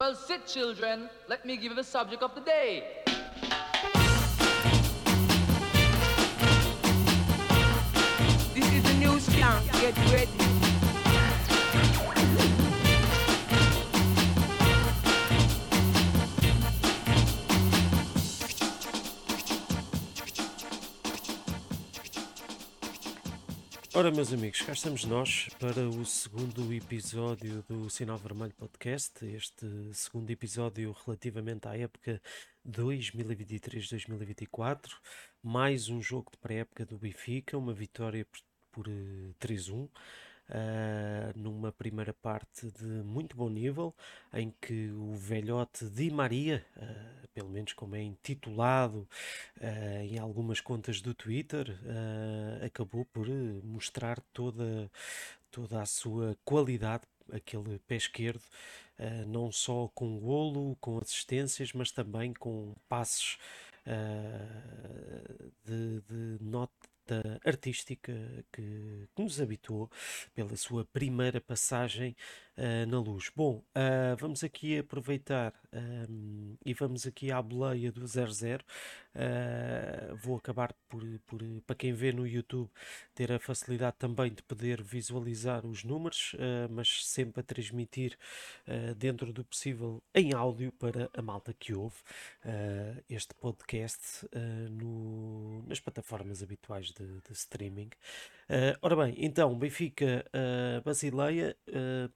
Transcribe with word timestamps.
Well, 0.00 0.14
sit, 0.14 0.46
children. 0.46 1.10
Let 1.28 1.44
me 1.44 1.58
give 1.58 1.72
you 1.72 1.74
the 1.74 1.84
subject 1.84 2.22
of 2.22 2.34
the 2.34 2.40
day. 2.40 3.02
This 8.54 8.72
is 8.72 8.82
the 8.82 8.94
new 8.98 9.20
slang. 9.20 9.66
Get 9.66 9.98
ready. 10.10 10.69
Ora, 24.00 24.10
meus 24.10 24.32
amigos, 24.32 24.62
cá 24.62 24.72
estamos 24.72 25.04
nós 25.04 25.50
para 25.58 25.86
o 25.86 26.06
segundo 26.06 26.72
episódio 26.72 27.62
do 27.68 27.90
Sinal 27.90 28.16
Vermelho 28.16 28.54
Podcast. 28.54 29.22
Este 29.26 29.66
segundo 29.92 30.30
episódio 30.30 30.96
relativamente 31.04 31.68
à 31.68 31.76
época 31.76 32.18
2023-2024. 32.66 34.88
Mais 35.42 35.90
um 35.90 36.00
jogo 36.00 36.30
de 36.30 36.38
pré-época 36.38 36.86
do 36.86 36.96
Benfica, 36.96 37.58
uma 37.58 37.74
vitória 37.74 38.24
por, 38.24 38.40
por 38.72 38.88
eh, 38.88 39.34
3-1 39.38 39.86
uh, 40.50 41.38
numa 41.38 41.72
primeira 41.72 42.12
parte 42.12 42.70
de 42.70 42.84
muito 42.84 43.36
bom 43.36 43.48
nível, 43.48 43.94
em 44.34 44.52
que 44.60 44.90
o 44.90 45.14
velhote 45.14 45.86
Di 45.88 46.10
Maria, 46.10 46.64
uh, 46.76 47.28
pelo 47.32 47.48
menos 47.48 47.72
como 47.72 47.96
é 47.96 48.02
intitulado 48.02 49.08
uh, 49.58 50.02
em 50.02 50.18
algumas 50.18 50.60
contas 50.60 51.00
do 51.00 51.14
Twitter, 51.14 51.78
acabou 52.64 53.04
por 53.06 53.26
mostrar 53.64 54.20
toda, 54.32 54.90
toda 55.50 55.80
a 55.80 55.86
sua 55.86 56.36
qualidade 56.44 57.04
aquele 57.32 57.78
pé 57.80 57.96
esquerdo, 57.96 58.42
uh, 58.98 59.26
não 59.26 59.50
só 59.52 59.88
com 59.94 60.18
golo, 60.18 60.76
com 60.80 60.98
assistências, 60.98 61.72
mas 61.72 61.90
também 61.90 62.32
com 62.32 62.74
passes 62.88 63.38
uh, 63.86 65.52
de, 65.64 66.00
de 66.02 66.44
nota 67.10 67.40
artística 67.44 68.12
que, 68.52 68.62
que, 69.14 69.22
nos 69.22 69.40
habituou 69.40 69.90
pela 70.34 70.56
sua 70.56 70.84
primeira 70.84 71.40
passagem 71.40 72.16
uh, 72.56 72.86
na 72.86 72.98
luz. 72.98 73.30
Bom, 73.34 73.62
uh, 73.76 74.16
vamos 74.18 74.44
aqui 74.44 74.78
aproveitar 74.78 75.54
um, 75.72 76.56
e 76.64 76.74
vamos 76.74 77.06
aqui 77.06 77.30
à 77.30 77.40
boleia 77.40 77.90
do 77.90 78.06
00. 78.06 78.64
Uh, 79.12 80.16
vou 80.16 80.36
acabar 80.36 80.72
por, 80.88 81.02
por, 81.26 81.40
para 81.66 81.76
quem 81.76 81.92
vê 81.92 82.12
no 82.12 82.26
YouTube, 82.26 82.68
ter 83.14 83.32
a 83.32 83.38
facilidade 83.38 83.96
também 83.98 84.32
de 84.32 84.42
poder 84.42 84.82
visualizar 84.82 85.66
os 85.66 85.84
números, 85.84 86.34
mas 86.70 87.06
sempre 87.06 87.40
a 87.40 87.42
transmitir 87.42 88.16
dentro 88.96 89.32
do 89.32 89.44
possível 89.44 90.02
em 90.14 90.32
áudio 90.32 90.72
para 90.72 91.10
a 91.12 91.22
malta 91.22 91.52
que 91.52 91.74
ouve 91.74 91.96
este 93.08 93.34
podcast 93.34 94.28
no, 94.70 95.62
nas 95.66 95.80
plataformas 95.80 96.42
habituais 96.42 96.86
de, 96.86 97.06
de 97.06 97.32
streaming. 97.32 97.90
ora 98.82 98.96
bem, 98.96 99.14
então, 99.18 99.54
Benfica 99.56 100.24
Basileia, 100.84 101.56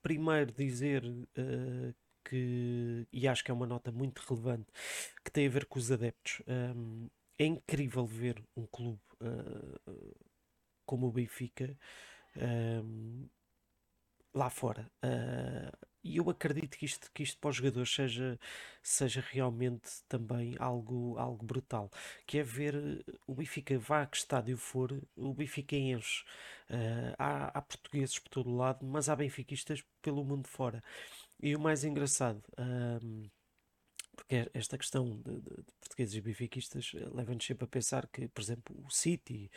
primeiro 0.03 0.34
primeiro 0.35 0.53
dizer 0.53 1.05
uh, 1.05 1.95
que, 2.25 3.07
e 3.13 3.29
acho 3.29 3.45
que 3.45 3.51
é 3.51 3.55
uma 3.55 3.67
nota 3.67 3.93
muito 3.93 4.21
relevante, 4.29 4.67
que 5.25 5.31
tem 5.31 5.47
a 5.47 5.51
ver 5.51 5.67
com 5.67 5.79
os 5.79 5.93
adeptos. 5.93 6.43
Um, 6.49 7.09
é 7.39 7.45
incrível 7.45 8.07
ver 8.07 8.43
um 8.57 8.67
clube 8.67 9.01
uh, 9.21 10.27
como 10.87 11.07
o 11.09 11.13
Benfica 11.13 11.77
um, 12.85 13.29
lá 14.35 14.51
fora. 14.51 14.91
Uh, 15.05 15.94
e 16.05 16.19
eu 16.19 16.29
acredito 16.31 16.77
que 16.77 16.85
isto, 16.85 17.11
que 17.13 17.23
isto 17.23 17.39
para 17.39 17.51
os 17.51 17.57
jogadores 17.57 17.93
seja, 17.93 18.39
seja 18.83 19.25
realmente 19.33 19.91
também 20.09 20.55
algo, 20.59 21.17
algo 21.19 21.45
brutal. 21.45 21.91
Que 22.27 22.39
é 22.39 22.43
ver 22.43 23.05
o 23.27 23.35
Benfica, 23.35 23.79
vá 23.79 24.03
a 24.03 24.07
que 24.07 24.19
estádio 24.19 24.59
for, 24.59 24.93
o 25.17 25.33
Benfica 25.33 25.75
enche. 25.77 26.23
Uh, 26.70 27.14
há, 27.19 27.59
há 27.59 27.63
portugueses 27.63 28.19
por 28.19 28.29
todo 28.29 28.51
o 28.51 28.57
lado, 28.57 28.85
mas 28.87 29.09
há 29.09 29.17
benfiquistas 29.17 29.83
pelo 30.03 30.25
mundo 30.25 30.47
fora. 30.47 30.83
E 31.43 31.57
o 31.57 31.61
mais 31.61 31.85
engraçado. 31.85 32.43
Porque 34.14 34.51
esta 34.55 34.79
questão 34.79 35.17
de, 35.23 35.41
de, 35.41 35.41
de 35.41 35.73
portugueses 35.81 36.14
e 36.14 36.20
benfiquistas 36.20 36.93
eh, 36.95 37.09
leva-nos 37.13 37.45
sempre 37.45 37.64
a 37.64 37.69
pensar 37.69 38.07
que, 38.07 38.29
por 38.29 38.41
exemplo, 38.41 38.77
o 38.87 38.91
City, 38.91 39.51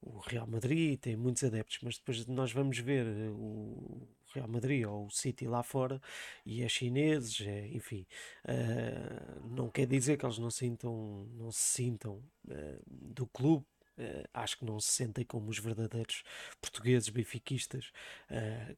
o 0.00 0.18
Real 0.18 0.46
Madrid 0.46 0.98
tem 1.00 1.16
muitos 1.16 1.42
adeptos, 1.44 1.78
mas 1.82 1.96
depois 1.96 2.26
nós 2.26 2.52
vamos 2.52 2.78
ver 2.78 3.06
eh, 3.06 3.30
o 3.30 4.06
Real 4.34 4.48
Madrid 4.48 4.86
ou 4.86 5.06
o 5.06 5.10
City 5.10 5.46
lá 5.46 5.62
fora 5.62 6.00
e 6.44 6.62
é 6.62 6.68
chineses, 6.68 7.40
é, 7.40 7.68
enfim, 7.68 8.06
uh, 8.44 9.48
não 9.48 9.70
quer 9.70 9.86
dizer 9.86 10.16
que 10.16 10.24
eles 10.24 10.38
não 10.38 10.50
sintam, 10.50 11.26
não 11.34 11.50
se 11.50 11.60
sintam 11.62 12.22
uh, 12.48 12.82
do 12.86 13.26
clube. 13.26 13.66
Uh, 13.98 14.26
acho 14.32 14.58
que 14.58 14.64
não 14.64 14.80
se 14.80 14.90
sentem 14.90 15.24
como 15.24 15.50
os 15.50 15.58
verdadeiros 15.58 16.24
portugueses 16.60 17.10
benfiquistas. 17.10 17.92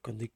quando 0.02 0.18
digo 0.18 0.34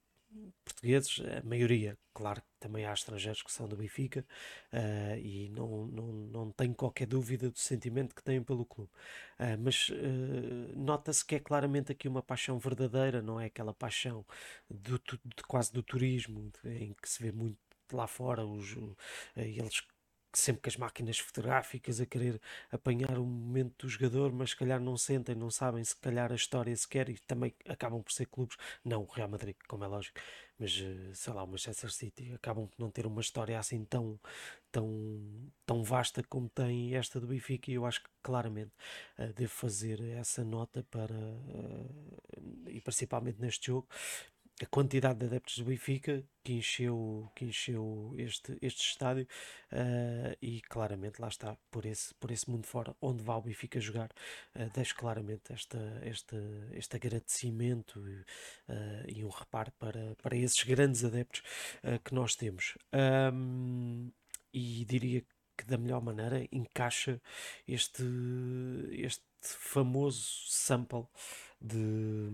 portugueses, 0.64 1.20
a 1.20 1.46
maioria, 1.46 1.96
claro 2.12 2.40
que 2.40 2.48
também 2.60 2.84
há 2.84 2.92
estrangeiros 2.92 3.42
que 3.42 3.52
são 3.52 3.68
do 3.68 3.76
Benfica 3.76 4.24
uh, 4.72 5.18
e 5.18 5.48
não, 5.50 5.86
não, 5.86 6.12
não 6.12 6.50
tenho 6.52 6.74
qualquer 6.74 7.06
dúvida 7.06 7.50
do 7.50 7.58
sentimento 7.58 8.14
que 8.14 8.22
têm 8.22 8.42
pelo 8.42 8.64
clube. 8.64 8.90
Uh, 9.38 9.58
mas 9.58 9.88
uh, 9.88 10.76
nota-se 10.76 11.24
que 11.24 11.36
é 11.36 11.40
claramente 11.40 11.92
aqui 11.92 12.08
uma 12.08 12.22
paixão 12.22 12.58
verdadeira, 12.58 13.22
não 13.22 13.40
é 13.40 13.46
aquela 13.46 13.72
paixão 13.72 14.24
do, 14.68 14.98
de, 14.98 15.42
quase 15.46 15.72
do 15.72 15.82
turismo, 15.82 16.50
em 16.64 16.92
que 16.94 17.08
se 17.08 17.22
vê 17.22 17.32
muito 17.32 17.58
lá 17.92 18.06
fora 18.06 18.44
os, 18.44 18.76
eles 19.36 19.82
sempre 20.32 20.62
com 20.62 20.68
as 20.68 20.76
máquinas 20.76 21.18
fotográficas 21.18 22.00
a 22.00 22.06
querer 22.06 22.40
apanhar 22.70 23.18
o 23.18 23.24
momento 23.24 23.86
do 23.86 23.88
jogador, 23.88 24.32
mas 24.32 24.50
se 24.50 24.56
calhar 24.56 24.80
não 24.80 24.96
sentem, 24.96 25.34
não 25.34 25.50
sabem 25.50 25.82
se 25.82 25.96
calhar 25.96 26.30
a 26.32 26.34
história 26.34 26.76
sequer 26.76 27.08
e 27.08 27.18
também 27.18 27.54
acabam 27.66 28.02
por 28.02 28.12
ser 28.12 28.26
clubes, 28.26 28.56
não 28.84 29.02
o 29.02 29.06
Real 29.06 29.28
Madrid, 29.28 29.56
como 29.66 29.84
é 29.84 29.86
lógico, 29.86 30.20
mas 30.58 30.78
eh, 30.82 31.14
sei 31.14 31.32
lá, 31.32 31.42
o 31.42 31.46
Manchester 31.46 31.90
City 31.90 32.32
acabam 32.32 32.66
por 32.66 32.78
não 32.78 32.90
ter 32.90 33.06
uma 33.06 33.20
história 33.20 33.58
assim 33.58 33.84
tão, 33.84 34.18
tão, 34.72 35.50
tão 35.64 35.82
vasta 35.82 36.22
como 36.24 36.48
tem 36.48 36.94
esta 36.94 37.20
do 37.20 37.26
Benfica 37.26 37.70
e 37.70 37.74
eu 37.74 37.86
acho 37.86 38.02
que 38.02 38.10
claramente 38.22 38.72
uh, 39.18 39.32
devo 39.34 39.52
fazer 39.52 40.00
essa 40.00 40.44
nota 40.44 40.84
para 40.90 41.14
uh, 41.14 42.68
e 42.68 42.80
principalmente 42.80 43.40
neste 43.40 43.68
jogo 43.68 43.88
a 44.62 44.66
quantidade 44.66 45.20
de 45.20 45.26
adeptos 45.26 45.58
do 45.58 45.64
Benfica 45.64 46.24
que 46.42 46.54
encheu, 46.54 47.30
que 47.34 47.44
encheu 47.44 48.14
este, 48.18 48.58
este 48.60 48.80
estádio 48.82 49.26
uh, 49.72 50.36
e 50.42 50.60
claramente 50.62 51.20
lá 51.20 51.28
está, 51.28 51.56
por 51.70 51.86
esse, 51.86 52.14
por 52.14 52.30
esse 52.30 52.50
mundo 52.50 52.66
fora, 52.66 52.96
onde 53.00 53.22
vai 53.22 53.36
o 53.36 53.42
Benfica 53.42 53.80
jogar, 53.80 54.10
uh, 54.56 54.70
deixo 54.74 54.96
claramente 54.96 55.52
esta, 55.52 55.78
este, 56.02 56.36
este 56.72 56.96
agradecimento 56.96 58.00
uh, 58.00 59.04
e 59.06 59.24
um 59.24 59.28
reparo 59.28 59.70
para, 59.78 60.16
para 60.22 60.36
esses 60.36 60.62
grandes 60.64 61.04
adeptos 61.04 61.42
que 62.04 62.14
nós 62.14 62.34
temos. 62.34 62.76
Um, 63.32 64.10
e 64.52 64.84
diria 64.84 65.22
que 65.56 65.64
da 65.64 65.76
melhor 65.76 66.00
maneira 66.00 66.46
encaixa 66.50 67.20
este, 67.66 68.02
este 68.92 69.22
famoso 69.42 70.46
sample 70.46 71.06
de 71.60 72.30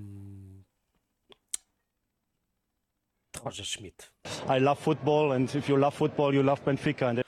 Roger 3.45 3.65
Schmidt. 3.65 4.11
I 4.49 4.59
love 4.59 4.81
football 4.81 5.33
and 5.33 5.45
if 5.55 5.69
you 5.69 5.77
love 5.77 5.95
football 5.95 6.35
you 6.35 6.43
love 6.43 6.63
Benfica. 6.65 7.25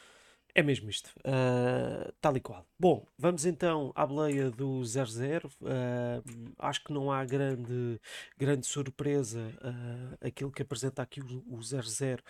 É 0.55 0.63
mesmo 0.63 0.89
isto, 0.89 1.11
uh, 1.19 2.11
tal 2.19 2.35
e 2.35 2.41
qual. 2.41 2.67
Bom, 2.79 3.07
vamos 3.19 3.45
então 3.45 3.93
à 3.95 4.07
boleia 4.07 4.51
do 4.51 4.81
0-0. 4.81 5.45
Uh, 5.45 5.51
ah, 6.59 6.69
acho 6.71 6.83
que 6.83 6.95
não 6.95 7.13
há 7.13 7.23
grande, 7.27 8.01
grande 8.39 8.67
surpresa 8.67 9.41
uh, 9.41 10.27
aquilo 10.27 10.51
que 10.51 10.63
apresenta 10.63 11.03
aqui 11.03 11.21
o 11.21 11.59
0-0 11.59 12.21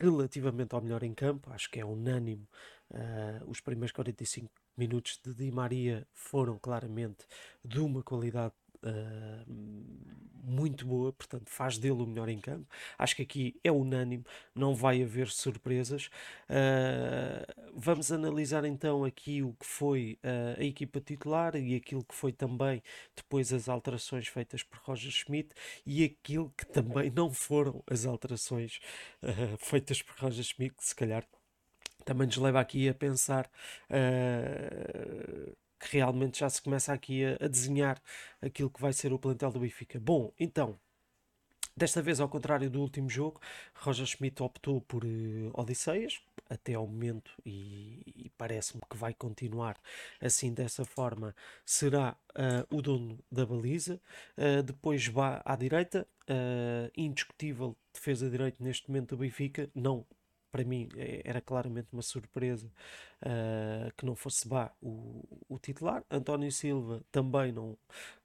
relativamente 0.00 0.74
ao 0.74 0.82
melhor 0.82 1.04
em 1.04 1.14
campo. 1.14 1.52
Acho 1.52 1.70
que 1.70 1.78
é 1.78 1.84
unânime. 1.84 2.48
Uh, 2.90 3.48
os 3.48 3.60
primeiros 3.60 3.92
45 3.92 4.50
minutos 4.76 5.20
de 5.24 5.32
Di 5.32 5.52
Maria 5.52 6.04
foram 6.12 6.58
claramente 6.58 7.24
de 7.64 7.78
uma 7.78 8.02
qualidade 8.02 8.54
muito 10.42 10.84
boa, 10.84 11.12
portanto 11.12 11.48
faz 11.48 11.78
dele 11.78 12.02
o 12.02 12.06
melhor 12.06 12.28
em 12.28 12.38
campo. 12.38 12.66
Acho 12.98 13.16
que 13.16 13.22
aqui 13.22 13.60
é 13.62 13.70
unânime, 13.70 14.24
não 14.54 14.74
vai 14.74 15.02
haver 15.02 15.28
surpresas. 15.28 16.06
Uh, 16.48 17.70
vamos 17.74 18.10
analisar 18.10 18.64
então 18.64 19.04
aqui 19.04 19.42
o 19.42 19.52
que 19.54 19.66
foi 19.66 20.18
uh, 20.24 20.60
a 20.60 20.64
equipa 20.64 21.00
titular 21.00 21.54
e 21.56 21.76
aquilo 21.76 22.04
que 22.04 22.14
foi 22.14 22.32
também 22.32 22.82
depois 23.14 23.52
as 23.52 23.68
alterações 23.68 24.26
feitas 24.26 24.62
por 24.62 24.78
Roger 24.82 25.12
Schmidt 25.12 25.50
e 25.86 26.04
aquilo 26.04 26.52
que 26.56 26.66
também 26.66 27.10
não 27.10 27.32
foram 27.32 27.82
as 27.88 28.04
alterações 28.04 28.80
feitas 29.58 30.02
por 30.02 30.16
Roger 30.16 30.44
Schmidt, 30.44 30.74
que 30.76 30.84
se 30.84 30.94
calhar 30.94 31.24
também 32.04 32.26
nos 32.26 32.36
leva 32.36 32.60
aqui 32.60 32.88
a 32.88 32.94
pensar 32.94 33.48
uh, 33.90 35.56
que 35.82 35.96
realmente 35.96 36.38
já 36.40 36.48
se 36.48 36.62
começa 36.62 36.92
aqui 36.92 37.24
a, 37.24 37.44
a, 37.44 37.48
desenhar 37.48 38.00
aquilo 38.40 38.70
que 38.70 38.80
vai 38.80 38.92
ser 38.92 39.12
o 39.12 39.18
plantel 39.18 39.50
do 39.50 39.60
Benfica. 39.60 39.98
Bom, 40.00 40.32
então, 40.38 40.78
Desta 41.74 42.02
vez, 42.02 42.20
ao 42.20 42.28
contrário 42.28 42.68
do 42.68 42.82
último 42.82 43.08
jogo, 43.08 43.40
Roger 43.74 44.04
Schmidt 44.04 44.42
optou 44.42 44.82
por 44.82 45.04
uh, 45.06 45.50
Odisseias 45.54 46.20
até 46.46 46.74
ao 46.74 46.86
momento 46.86 47.32
e, 47.46 48.02
e 48.14 48.30
parece-me 48.36 48.82
que 48.90 48.94
vai 48.94 49.14
continuar 49.14 49.80
assim 50.20 50.52
dessa 50.52 50.84
forma. 50.84 51.34
Será 51.64 52.14
uh, 52.36 52.76
o 52.76 52.82
dono 52.82 53.18
da 53.30 53.46
baliza, 53.46 53.98
uh, 54.36 54.62
depois 54.62 55.06
vá 55.06 55.40
à 55.46 55.56
direita, 55.56 56.06
indiscutível 56.94 57.74
defesa 57.92 58.28
direita 58.28 58.62
neste 58.62 58.88
momento 58.88 59.16
do 59.16 59.16
Benfica, 59.16 59.70
não 59.74 60.06
para 60.52 60.64
mim 60.64 60.88
é, 60.96 61.22
era 61.24 61.40
claramente 61.40 61.88
uma 61.92 62.02
surpresa 62.02 62.70
uh, 63.22 63.90
que 63.96 64.04
não 64.04 64.14
fosse 64.14 64.46
Bá 64.46 64.70
o, 64.82 65.24
o, 65.48 65.58
titular. 65.58 66.04
António 66.10 66.52
Silva 66.52 67.02
também 67.10 67.50
não, 67.50 67.76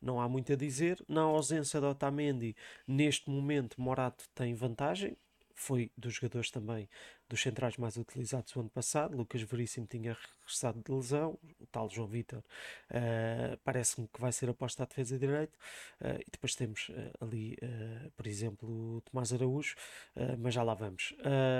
não 0.01 0.19
há 0.19 0.27
muito 0.27 0.51
a 0.51 0.55
dizer. 0.55 1.03
Na 1.07 1.21
ausência 1.21 1.79
de 1.79 1.85
Otamendi, 1.85 2.55
neste 2.85 3.29
momento 3.29 3.79
Morato 3.81 4.25
tem 4.35 4.53
vantagem. 4.53 5.15
Foi 5.55 5.89
dos 5.97 6.15
jogadores 6.15 6.51
também 6.51 6.87
dos 7.29 7.41
centrais 7.41 7.77
mais 7.77 7.97
utilizados 7.97 8.55
o 8.55 8.59
ano 8.59 8.69
passado. 8.69 9.15
Lucas 9.15 9.41
Veríssimo 9.41 9.85
tinha 9.85 10.13
regressado 10.13 10.81
de 10.83 10.91
lesão, 10.91 11.37
o 11.59 11.65
tal 11.67 11.89
João 11.89 12.07
Vitor 12.07 12.39
uh, 12.39 13.57
parece-me 13.63 14.07
que 14.07 14.19
vai 14.19 14.31
ser 14.31 14.49
aposta 14.49 14.83
à 14.83 14.85
defesa 14.85 15.17
de 15.17 15.27
direito. 15.27 15.57
Uh, 15.99 16.21
e 16.21 16.31
depois 16.31 16.55
temos 16.55 16.89
uh, 16.89 17.25
ali, 17.25 17.57
por 18.15 18.27
exemplo, 18.27 18.69
o 18.69 19.01
Tomás 19.01 19.33
Araújo, 19.33 19.75
mas 20.39 20.53
já 20.53 20.63
lá 20.63 20.73
vamos. 20.73 21.13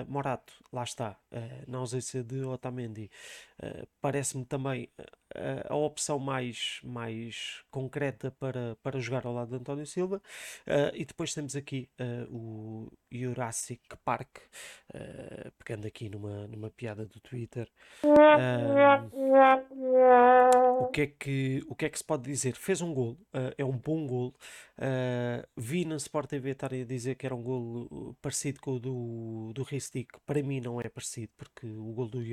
Morato, 0.07 0.53
lá 0.71 0.83
está, 0.83 1.17
na 1.67 1.79
ausência 1.79 2.23
de 2.23 2.43
Otamendi, 2.43 3.09
parece-me 4.01 4.45
também 4.45 4.89
a 5.67 5.75
opção 5.75 6.19
mais, 6.19 6.79
mais 6.83 7.63
concreta 7.69 8.31
para, 8.39 8.75
para 8.81 8.99
jogar 8.99 9.25
ao 9.25 9.33
lado 9.33 9.49
de 9.49 9.55
António 9.55 9.85
Silva. 9.85 10.21
e 10.93 11.05
depois 11.05 11.33
temos 11.33 11.55
aqui 11.55 11.89
o 12.29 12.91
Jurassic 13.11 13.81
Park 14.03 14.39
pegando 15.57 15.87
aqui 15.87 16.09
numa, 16.09 16.47
numa 16.47 16.69
piada 16.69 17.05
do 17.05 17.19
Twitter, 17.19 17.69
o, 20.79 20.87
que 20.87 21.01
é 21.01 21.07
que, 21.07 21.63
o 21.67 21.75
que 21.75 21.85
é 21.85 21.89
que 21.89 21.97
se 21.97 22.03
pode 22.03 22.23
dizer? 22.23 22.55
Fez 22.55 22.81
um 22.81 22.93
gol, 22.93 23.17
uh, 23.33 23.53
é 23.57 23.65
um 23.65 23.77
bom 23.77 24.05
gol. 24.07 24.35
Uh, 24.77 25.45
vi 25.55 25.85
na 25.85 25.95
Sport 25.97 26.29
TV 26.29 26.51
estarem 26.51 26.81
a 26.81 26.85
dizer 26.85 27.15
que 27.15 27.25
era 27.25 27.35
um 27.35 27.41
gol 27.41 28.15
parecido 28.21 28.59
com 28.61 28.73
o 28.73 28.79
do, 28.79 29.51
do 29.53 29.63
Ristic. 29.63 30.09
Para 30.25 30.41
mim 30.43 30.59
não 30.61 30.79
é 30.79 30.89
parecido, 30.89 31.31
porque 31.37 31.65
o 31.65 31.91
gol 31.93 32.07
do 32.07 32.19
uh, 32.19 32.23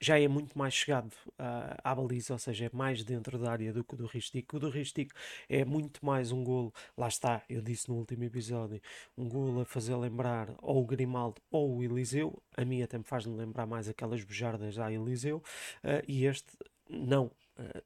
já 0.00 0.18
é 0.18 0.26
muito 0.26 0.58
mais 0.58 0.74
chegado 0.74 1.12
uh, 1.38 1.76
à 1.84 1.94
baliza, 1.94 2.32
ou 2.32 2.38
seja, 2.38 2.66
é 2.66 2.70
mais 2.72 3.04
dentro 3.04 3.38
da 3.38 3.50
área 3.52 3.72
do 3.72 3.84
que 3.84 3.94
o 3.94 3.96
do 3.96 4.06
Ristic. 4.06 4.54
O 4.54 4.58
do 4.58 4.70
Ristic 4.70 5.12
é 5.48 5.64
muito 5.64 6.04
mais 6.04 6.32
um 6.32 6.42
golo, 6.42 6.72
lá 6.96 7.08
está, 7.08 7.42
eu 7.48 7.60
disse 7.60 7.88
no 7.88 7.96
último 7.96 8.24
episódio, 8.24 8.80
um 9.16 9.28
golo 9.28 9.60
a 9.60 9.64
fazer 9.64 9.94
lembrar 9.96 10.54
ou 10.62 10.82
o 10.82 10.86
Grimaldo 10.86 11.40
ou 11.50 11.76
o 11.76 11.84
Eliseu. 11.84 12.42
A 12.56 12.64
mim 12.64 12.82
até 12.82 12.96
me 12.96 13.04
faz 13.04 13.26
lembrar 13.26 13.66
mais 13.66 13.88
aquelas 13.88 14.24
bujardas 14.24 14.78
à 14.78 14.90
Eliseu, 14.90 15.42
uh, 15.84 16.02
e 16.08 16.24
este 16.24 16.48
não, 16.88 17.30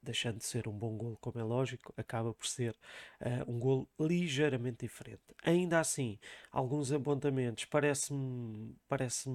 deixando 0.01 0.37
de 0.37 0.45
ser 0.45 0.67
um 0.67 0.73
bom 0.73 0.95
golo, 0.97 1.17
como 1.21 1.39
é 1.39 1.43
lógico, 1.43 1.93
acaba 1.97 2.33
por 2.33 2.47
ser 2.47 2.75
uh, 3.21 3.51
um 3.51 3.59
golo 3.59 3.87
ligeiramente 3.99 4.85
diferente. 4.85 5.21
Ainda 5.43 5.79
assim, 5.79 6.19
alguns 6.51 6.91
apontamentos 6.91 7.65
parece-me 7.65 8.75
parece 8.87 9.29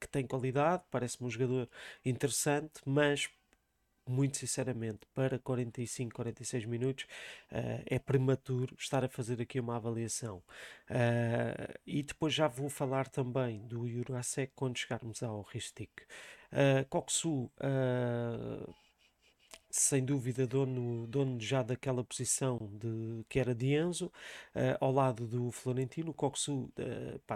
que 0.00 0.08
tem 0.08 0.26
qualidade, 0.26 0.82
parece-me 0.90 1.26
um 1.26 1.30
jogador 1.30 1.68
interessante, 2.04 2.80
mas 2.84 3.28
muito 4.08 4.36
sinceramente, 4.36 5.00
para 5.12 5.38
45, 5.38 6.14
46 6.14 6.64
minutos 6.64 7.04
uh, 7.50 7.82
é 7.86 7.98
prematuro 7.98 8.76
estar 8.78 9.04
a 9.04 9.08
fazer 9.08 9.40
aqui 9.42 9.58
uma 9.58 9.76
avaliação. 9.76 10.42
Uh, 10.88 11.74
e 11.84 12.02
depois 12.02 12.32
já 12.32 12.46
vou 12.46 12.68
falar 12.68 13.08
também 13.08 13.66
do 13.66 13.88
Jurasek 13.88 14.52
quando 14.54 14.78
chegarmos 14.78 15.22
ao 15.22 15.42
Ristic. 15.42 15.90
Uh, 16.52 16.84
Coxu 16.88 17.50
uh, 17.60 18.74
sem 19.70 20.04
dúvida 20.04 20.46
dono, 20.46 21.06
dono 21.06 21.38
já 21.38 21.62
daquela 21.62 22.02
posição 22.02 22.58
de, 22.72 23.24
que 23.28 23.38
era 23.38 23.54
de 23.54 23.74
Enzo, 23.74 24.06
uh, 24.06 24.76
ao 24.80 24.90
lado 24.90 25.26
do 25.26 25.50
Florentino, 25.50 26.10
o 26.10 26.14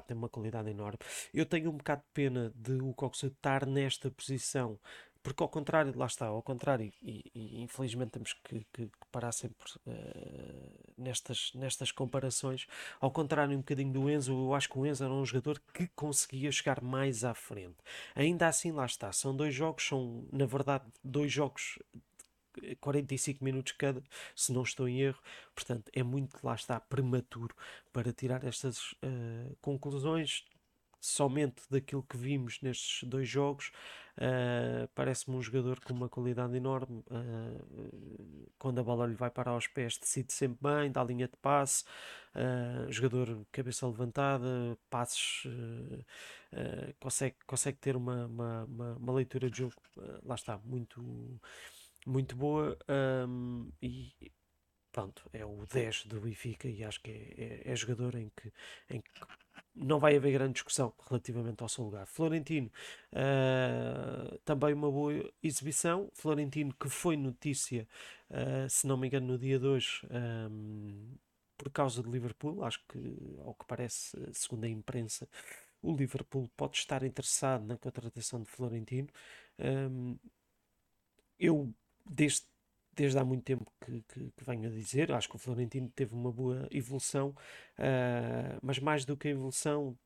tem 0.00 0.16
uma 0.16 0.28
qualidade 0.28 0.70
enorme. 0.70 0.98
Eu 1.34 1.44
tenho 1.44 1.70
um 1.70 1.76
bocado 1.76 2.02
de 2.02 2.08
pena 2.14 2.52
de 2.54 2.80
o 2.80 2.94
Coxu 2.94 3.26
estar 3.26 3.66
nesta 3.66 4.10
posição, 4.10 4.78
porque 5.22 5.42
ao 5.42 5.48
contrário, 5.48 5.92
lá 5.96 6.06
está, 6.06 6.26
ao 6.26 6.42
contrário, 6.42 6.92
e, 7.02 7.30
e 7.34 7.62
infelizmente 7.62 8.10
temos 8.10 8.32
que, 8.32 8.66
que, 8.72 8.86
que 8.86 9.06
parar 9.12 9.32
sempre 9.32 9.70
uh, 9.86 10.92
nestas, 10.96 11.52
nestas 11.54 11.92
comparações, 11.92 12.66
ao 13.00 13.10
contrário 13.10 13.54
um 13.54 13.58
bocadinho 13.58 13.92
do 13.92 14.10
Enzo, 14.10 14.32
eu 14.32 14.54
acho 14.54 14.68
que 14.68 14.78
o 14.78 14.86
Enzo 14.86 15.04
era 15.04 15.12
um 15.12 15.24
jogador 15.24 15.60
que 15.74 15.88
conseguia 15.88 16.50
chegar 16.50 16.82
mais 16.82 17.24
à 17.24 17.34
frente. 17.34 17.76
Ainda 18.14 18.48
assim, 18.48 18.72
lá 18.72 18.86
está, 18.86 19.12
são 19.12 19.34
dois 19.34 19.54
jogos, 19.54 19.86
são 19.86 20.26
na 20.32 20.46
verdade 20.46 20.84
dois 21.04 21.30
jogos 21.32 21.78
45 22.80 23.44
minutos 23.44 23.72
cada, 23.72 24.02
se 24.34 24.52
não 24.52 24.62
estou 24.62 24.88
em 24.88 25.00
erro. 25.00 25.20
Portanto, 25.54 25.90
é 25.92 26.02
muito, 26.02 26.38
lá 26.42 26.54
está, 26.54 26.80
prematuro 26.80 27.54
para 27.92 28.12
tirar 28.12 28.44
estas 28.44 28.92
uh, 28.92 29.56
conclusões. 29.60 30.44
Somente 31.00 31.62
daquilo 31.70 32.02
que 32.02 32.16
vimos 32.16 32.60
nestes 32.60 33.08
dois 33.08 33.28
jogos, 33.28 33.72
uh, 34.18 34.88
parece-me 34.94 35.36
um 35.36 35.42
jogador 35.42 35.80
com 35.80 35.92
uma 35.94 36.08
qualidade 36.08 36.56
enorme. 36.56 37.02
Uh, 37.10 38.50
quando 38.58 38.78
a 38.80 38.82
bola 38.82 39.06
lhe 39.06 39.14
vai 39.14 39.30
parar 39.30 39.52
aos 39.52 39.66
pés, 39.66 39.98
decide 39.98 40.32
sempre 40.32 40.58
bem, 40.62 40.92
dá 40.92 41.02
linha 41.02 41.26
de 41.26 41.36
passe. 41.38 41.84
jogador 42.90 43.46
cabeça 43.50 43.86
levantada, 43.86 44.78
passes, 44.90 45.44
consegue, 47.00 47.36
consegue 47.46 47.78
ter 47.78 47.96
uma, 47.96 48.26
uma, 48.26 48.64
uma, 48.64 48.92
uma 48.96 49.12
leitura 49.14 49.50
de 49.50 49.58
jogo, 49.58 49.74
lá 50.22 50.34
está, 50.34 50.58
muito 50.58 51.40
muito 52.06 52.34
boa 52.36 52.78
um, 53.28 53.70
e 53.82 54.12
pronto, 54.92 55.28
é 55.32 55.44
o 55.44 55.66
10 55.66 56.06
do 56.06 56.20
Benfica 56.20 56.68
e 56.68 56.82
acho 56.84 57.00
que 57.00 57.10
é, 57.10 57.34
é, 57.68 57.72
é, 57.72 57.76
jogador 57.76 58.14
em 58.16 58.30
que, 58.30 58.52
em 58.88 59.00
que 59.00 59.10
não 59.80 59.98
vai 59.98 60.16
haver 60.16 60.32
grande 60.32 60.54
discussão 60.54 60.92
relativamente 61.08 61.62
ao 61.62 61.68
seu 61.68 61.84
lugar. 61.84 62.06
Florentino, 62.06 62.70
uh, 63.12 64.38
também 64.44 64.74
uma 64.74 64.90
boa 64.90 65.30
exibição. 65.42 66.10
Florentino 66.14 66.74
que 66.74 66.88
foi 66.88 67.16
notícia, 67.16 67.86
uh, 68.30 68.68
se 68.68 68.86
não 68.86 68.96
me 68.96 69.06
engano, 69.06 69.26
no 69.26 69.38
dia 69.38 69.58
2, 69.58 70.02
um, 70.50 71.14
por 71.56 71.70
causa 71.70 72.02
de 72.02 72.10
Liverpool, 72.10 72.64
acho 72.64 72.80
que, 72.88 72.98
ao 73.44 73.54
que 73.54 73.64
parece, 73.66 74.16
segundo 74.32 74.64
a 74.64 74.68
imprensa, 74.68 75.28
o 75.82 75.94
Liverpool 75.94 76.48
pode 76.56 76.76
estar 76.78 77.02
interessado 77.02 77.64
na 77.66 77.76
contratação 77.76 78.42
de 78.42 78.48
Florentino. 78.50 79.08
Um, 79.58 80.18
eu 81.38 81.72
desde, 82.04 82.46
desde 82.92 83.18
há 83.18 83.24
muito 83.24 83.44
tempo 83.44 83.70
que, 83.84 84.02
que, 84.02 84.30
que, 84.36 84.44
venho 84.44 84.68
a 84.68 84.72
dizer, 84.72 85.12
acho 85.12 85.28
que 85.28 85.36
o 85.36 85.38
Florentino 85.38 85.88
teve 85.94 86.14
uma 86.14 86.32
boa 86.32 86.68
evolução, 86.70 87.30
uh, 87.78 88.58
mas 88.62 88.78
mais 88.78 89.04
do 89.04 89.16
que 89.16 89.28
a 89.28 89.30
evolução, 89.30 89.96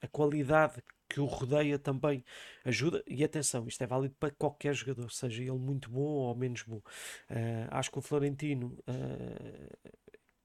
a 0.00 0.08
qualidade 0.08 0.82
que 1.08 1.20
o 1.20 1.24
rodeia 1.24 1.78
também 1.78 2.24
ajuda. 2.64 3.02
E 3.06 3.22
atenção, 3.24 3.66
isto 3.66 3.82
é 3.82 3.86
válido 3.86 4.14
para 4.18 4.30
qualquer 4.32 4.74
jogador, 4.74 5.10
seja 5.10 5.42
ele 5.42 5.52
muito 5.52 5.90
bom 5.90 6.00
ou 6.00 6.34
menos 6.34 6.62
bom. 6.62 6.78
Uh, 6.78 7.68
acho 7.70 7.90
que 7.90 7.98
o 7.98 8.02
Florentino 8.02 8.78
uh, 8.88 9.90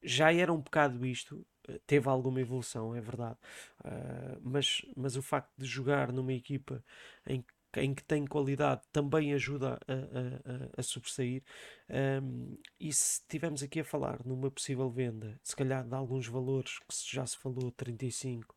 já 0.02 0.32
era 0.32 0.52
um 0.52 0.60
bocado 0.60 1.04
isto, 1.06 1.46
teve 1.86 2.08
alguma 2.08 2.40
evolução, 2.40 2.92
é 2.92 3.00
verdade, 3.00 3.36
mas, 4.42 4.82
mas 4.96 5.14
o 5.14 5.22
facto 5.22 5.52
de 5.56 5.64
jogar 5.64 6.12
numa 6.12 6.32
equipa 6.32 6.84
em 7.24 7.40
que 7.40 7.54
em 7.80 7.94
que 7.94 8.04
tem 8.04 8.26
qualidade 8.26 8.82
também 8.92 9.32
ajuda 9.32 9.78
a, 9.88 9.92
a, 9.92 10.80
a, 10.80 10.82
sobressair. 10.82 11.42
Um, 12.22 12.56
e 12.78 12.92
se 12.92 13.20
estivermos 13.20 13.62
aqui 13.62 13.80
a 13.80 13.84
falar 13.84 14.20
numa 14.24 14.50
possível 14.50 14.90
venda, 14.90 15.38
se 15.42 15.56
calhar 15.56 15.86
de 15.86 15.94
alguns 15.94 16.26
valores 16.26 16.78
que 16.80 17.14
já 17.14 17.26
se 17.26 17.36
falou, 17.36 17.70
35 17.72 18.54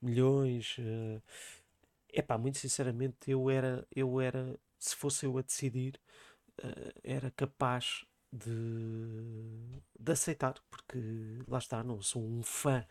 milhões, 0.00 0.76
uh, 0.78 1.22
epá, 2.12 2.38
muito 2.38 2.58
sinceramente, 2.58 3.30
eu 3.30 3.50
era, 3.50 3.86
eu 3.94 4.20
era, 4.20 4.58
se 4.78 4.94
fosse 4.96 5.26
eu 5.26 5.36
a 5.38 5.42
decidir, 5.42 6.00
uh, 6.62 6.92
era 7.02 7.30
capaz 7.32 8.04
de, 8.32 8.50
de 9.98 10.12
aceitar, 10.12 10.54
porque 10.70 10.98
lá 11.46 11.58
está, 11.58 11.82
não 11.82 12.00
sou 12.00 12.24
um 12.24 12.42
fã 12.42 12.86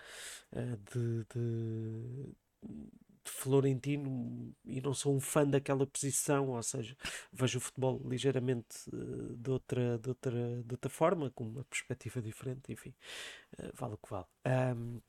uh, 0.54 0.78
de 0.94 1.25
de 1.34 2.36
Florentino 3.32 4.54
e 4.66 4.82
não 4.82 4.94
sou 4.94 5.16
um 5.16 5.20
fã 5.20 5.48
daquela 5.48 5.88
posição, 5.88 6.50
ou 6.50 6.62
seja, 6.62 6.96
vejo 7.32 7.58
o 7.58 7.62
futebol 7.62 8.02
ligeiramente 8.06 8.90
uh, 8.94 9.36
de, 9.36 9.50
outra, 9.50 9.98
de, 9.98 10.10
outra, 10.10 10.64
de 10.64 10.74
outra 10.74 10.90
forma, 10.90 11.32
com 11.32 11.46
uma 11.46 11.64
perspectiva 11.64 12.22
diferente, 12.22 12.72
enfim, 12.72 12.94
uh, 13.58 13.72
vale 13.74 13.94
o 13.94 13.98
que 13.98 14.10
vale. 14.10 14.26
Um, 14.76 15.02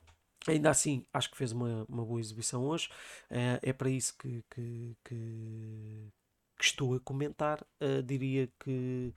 ainda 0.46 0.70
assim, 0.70 1.04
acho 1.12 1.30
que 1.30 1.36
fez 1.36 1.52
uma, 1.52 1.84
uma 1.88 2.04
boa 2.04 2.20
exibição 2.20 2.64
hoje, 2.64 2.88
uh, 3.30 3.58
é 3.60 3.72
para 3.72 3.90
isso 3.90 4.16
que, 4.16 4.44
que, 4.48 4.96
que, 5.04 6.12
que 6.58 6.64
estou 6.64 6.94
a 6.94 7.00
comentar, 7.00 7.60
uh, 7.80 8.02
diria 8.02 8.48
que 8.60 9.12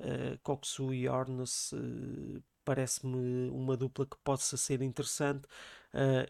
uh, 0.00 0.92
e 0.92 1.08
Arnes 1.08 1.72
uh, 1.72 2.42
parece-me 2.64 3.48
uma 3.50 3.76
dupla 3.76 4.04
que 4.04 4.16
possa 4.22 4.56
ser 4.56 4.82
interessante. 4.82 5.48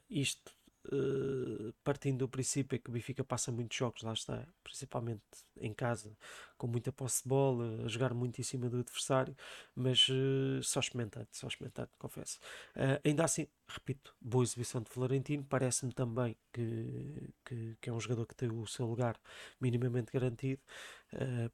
Isto 0.09 0.55
Uh, 0.91 1.71
partindo 1.85 2.21
do 2.21 2.29
princípio 2.29 2.81
que 2.81 2.89
o 2.89 2.93
Benfica 2.93 3.23
passa 3.23 3.53
muitos 3.53 3.77
jogos, 3.77 4.03
lá 4.03 4.15
está, 4.15 4.47
principalmente 4.65 5.21
em 5.61 5.75
casa, 5.75 6.17
com 6.57 6.67
muita 6.67 6.91
posse 6.91 7.23
de 7.23 7.29
bola, 7.29 7.85
a 7.85 7.89
jogar 7.89 8.15
muito 8.15 8.41
em 8.41 8.45
cima 8.45 8.71
do 8.71 8.79
adversário, 8.79 9.37
mas 9.75 10.09
uh, 10.09 10.63
só 10.63 10.81
experimentando, 10.81 11.29
só 11.31 11.47
experimentando, 11.47 11.91
confesso. 11.99 12.39
Uh, 12.75 12.99
ainda 13.05 13.23
assim, 13.23 13.47
repito, 13.69 14.17
boa 14.19 14.43
exibição 14.43 14.81
de 14.81 14.89
Florentino, 14.89 15.45
parece-me 15.45 15.93
também 15.93 16.35
que, 16.55 17.35
que, 17.45 17.77
que, 17.83 17.91
é 17.91 17.93
um 17.93 18.01
jogador 18.01 18.25
que 18.27 18.35
tem 18.35 18.51
o 18.51 18.67
seu 18.67 18.87
lugar 18.87 19.21
minimamente 19.61 20.11
garantido, 20.11 20.63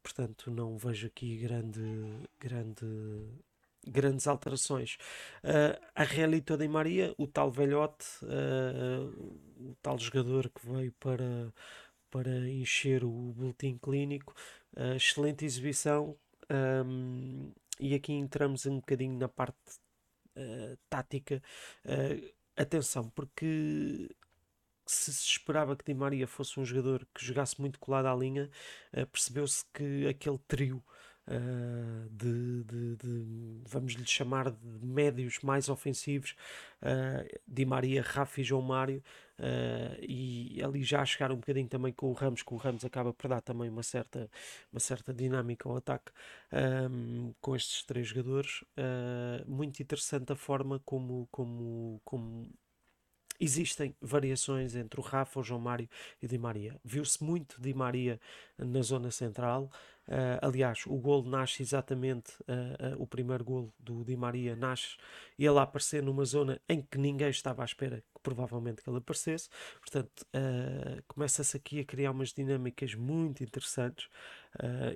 portanto 0.02 0.50
não 0.50 0.78
vejo 0.78 1.06
aqui 1.08 1.38
grande, 1.38 1.80
grande 2.38 2.86
grandes 3.86 4.26
alterações. 4.26 4.96
Uh, 5.42 5.78
a 5.94 6.02
Realito 6.02 6.56
de 6.56 6.68
Maria, 6.68 7.14
o 7.18 7.26
tal 7.26 7.50
velhote, 7.50 8.06
uh, 8.22 9.70
o 9.70 9.76
tal 9.82 9.98
jogador 9.98 10.50
que 10.50 10.66
veio 10.66 10.92
para, 10.92 11.52
para 12.10 12.48
encher 12.48 13.04
o 13.04 13.10
boletim 13.10 13.78
clínico, 13.78 14.34
uh, 14.76 14.96
excelente 14.96 15.44
exibição. 15.44 16.16
Um, 16.50 17.52
e 17.80 17.94
aqui 17.94 18.12
entramos 18.12 18.66
um 18.66 18.76
bocadinho 18.76 19.18
na 19.18 19.28
parte 19.28 19.56
tática. 20.88 21.42
atenção, 22.56 23.08
porque 23.10 24.08
se 24.86 25.12
se 25.12 25.26
esperava 25.26 25.76
que 25.76 25.84
Di 25.84 25.94
Maria 25.94 26.26
fosse 26.26 26.58
um 26.58 26.64
jogador 26.64 27.06
que 27.14 27.24
jogasse 27.24 27.60
muito 27.60 27.78
colado 27.78 28.06
à 28.06 28.14
linha, 28.14 28.50
percebeu-se 29.12 29.64
que 29.72 30.06
aquele 30.06 30.38
trio 30.46 30.82
uh, 31.28 32.08
de, 32.10 32.64
de, 32.64 32.96
de, 32.96 33.26
vamos 33.66 33.94
lhe 33.94 34.06
chamar 34.06 34.50
de 34.50 34.86
médios 34.86 35.38
mais 35.42 35.68
ofensivos, 35.68 36.34
uh, 36.82 37.40
Di 37.46 37.64
Maria, 37.64 38.02
Rafa 38.02 38.40
e 38.40 38.44
João 38.44 38.62
Mário, 38.62 39.02
uh, 39.38 39.96
e 40.00 40.60
ali 40.62 40.82
já 40.82 41.04
chegar 41.04 41.32
um 41.32 41.36
bocadinho 41.36 41.68
também 41.68 41.92
com 41.92 42.10
o 42.10 42.12
Ramos, 42.12 42.42
que 42.42 42.54
o 42.54 42.56
Ramos 42.56 42.84
acaba 42.84 43.12
por 43.12 43.28
dar 43.28 43.40
também 43.40 43.68
uma 43.68 43.82
certa, 43.82 44.30
uma 44.72 44.80
certa 44.80 45.12
dinâmica 45.12 45.68
ao 45.68 45.76
ataque 45.76 46.12
um, 46.90 47.32
com 47.40 47.56
estes 47.56 47.82
três 47.84 48.08
jogadores. 48.08 48.64
Muito 49.46 49.80
interessante 49.82 50.32
a 50.32 50.36
forma 50.36 50.80
como, 50.84 51.28
como, 51.30 52.00
como 52.04 52.48
existem 53.40 53.94
variações 54.00 54.74
entre 54.74 55.00
o 55.00 55.02
Rafa, 55.02 55.40
o 55.40 55.42
João 55.42 55.60
Mário 55.60 55.88
e 56.22 56.26
Di 56.26 56.38
Maria. 56.38 56.78
Viu-se 56.84 57.22
muito 57.22 57.60
Di 57.60 57.74
Maria 57.74 58.20
na 58.58 58.82
zona 58.82 59.10
central, 59.10 59.70
Uh, 60.06 60.36
aliás, 60.42 60.84
o 60.86 60.98
gol 60.98 61.22
nasce 61.24 61.62
exatamente, 61.62 62.32
uh, 62.42 62.94
uh, 62.94 63.02
o 63.02 63.06
primeiro 63.06 63.42
gol 63.42 63.72
do 63.78 64.04
Di 64.04 64.14
Maria 64.16 64.54
nasce 64.54 64.98
ele 65.38 65.58
a 65.58 65.62
aparecer 65.62 66.02
numa 66.02 66.26
zona 66.26 66.60
em 66.68 66.82
que 66.82 66.98
ninguém 66.98 67.30
estava 67.30 67.62
à 67.62 67.64
espera 67.64 68.02
que 68.14 68.20
provavelmente 68.22 68.82
que 68.82 68.88
ele 68.88 68.98
aparecesse. 68.98 69.48
Portanto, 69.80 70.26
começa-se 71.08 71.56
aqui 71.56 71.80
a 71.80 71.84
criar 71.84 72.10
umas 72.10 72.32
dinâmicas 72.32 72.94
muito 72.94 73.42
interessantes 73.42 74.08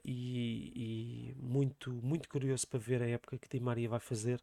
e, 0.05 1.33
e, 1.33 1.35
muito, 1.37 1.91
muito 1.91 2.29
curioso 2.29 2.67
para 2.69 2.79
ver 2.79 3.03
a 3.03 3.09
época 3.09 3.39
que 3.39 3.49
Di 3.49 3.61
Maria 3.61 3.89
vai 3.89 4.01
fazer, 4.01 4.41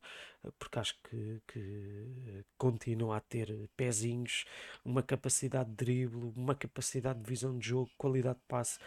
porque 0.60 0.80
acho 0.80 0.98
que, 1.04 1.42
que 1.48 2.46
continua 2.58 3.18
a 3.18 3.22
ter 3.22 3.70
pezinhos, 3.78 4.46
uma 4.84 5.04
capacidade 5.04 5.70
de 5.70 5.76
drible, 5.76 6.34
uma 6.36 6.56
capacidade 6.56 7.20
de 7.20 7.30
visão 7.30 7.58
de 7.58 7.68
jogo, 7.70 7.92
qualidade 7.98 8.40
de 8.40 8.46
passe 8.48 8.80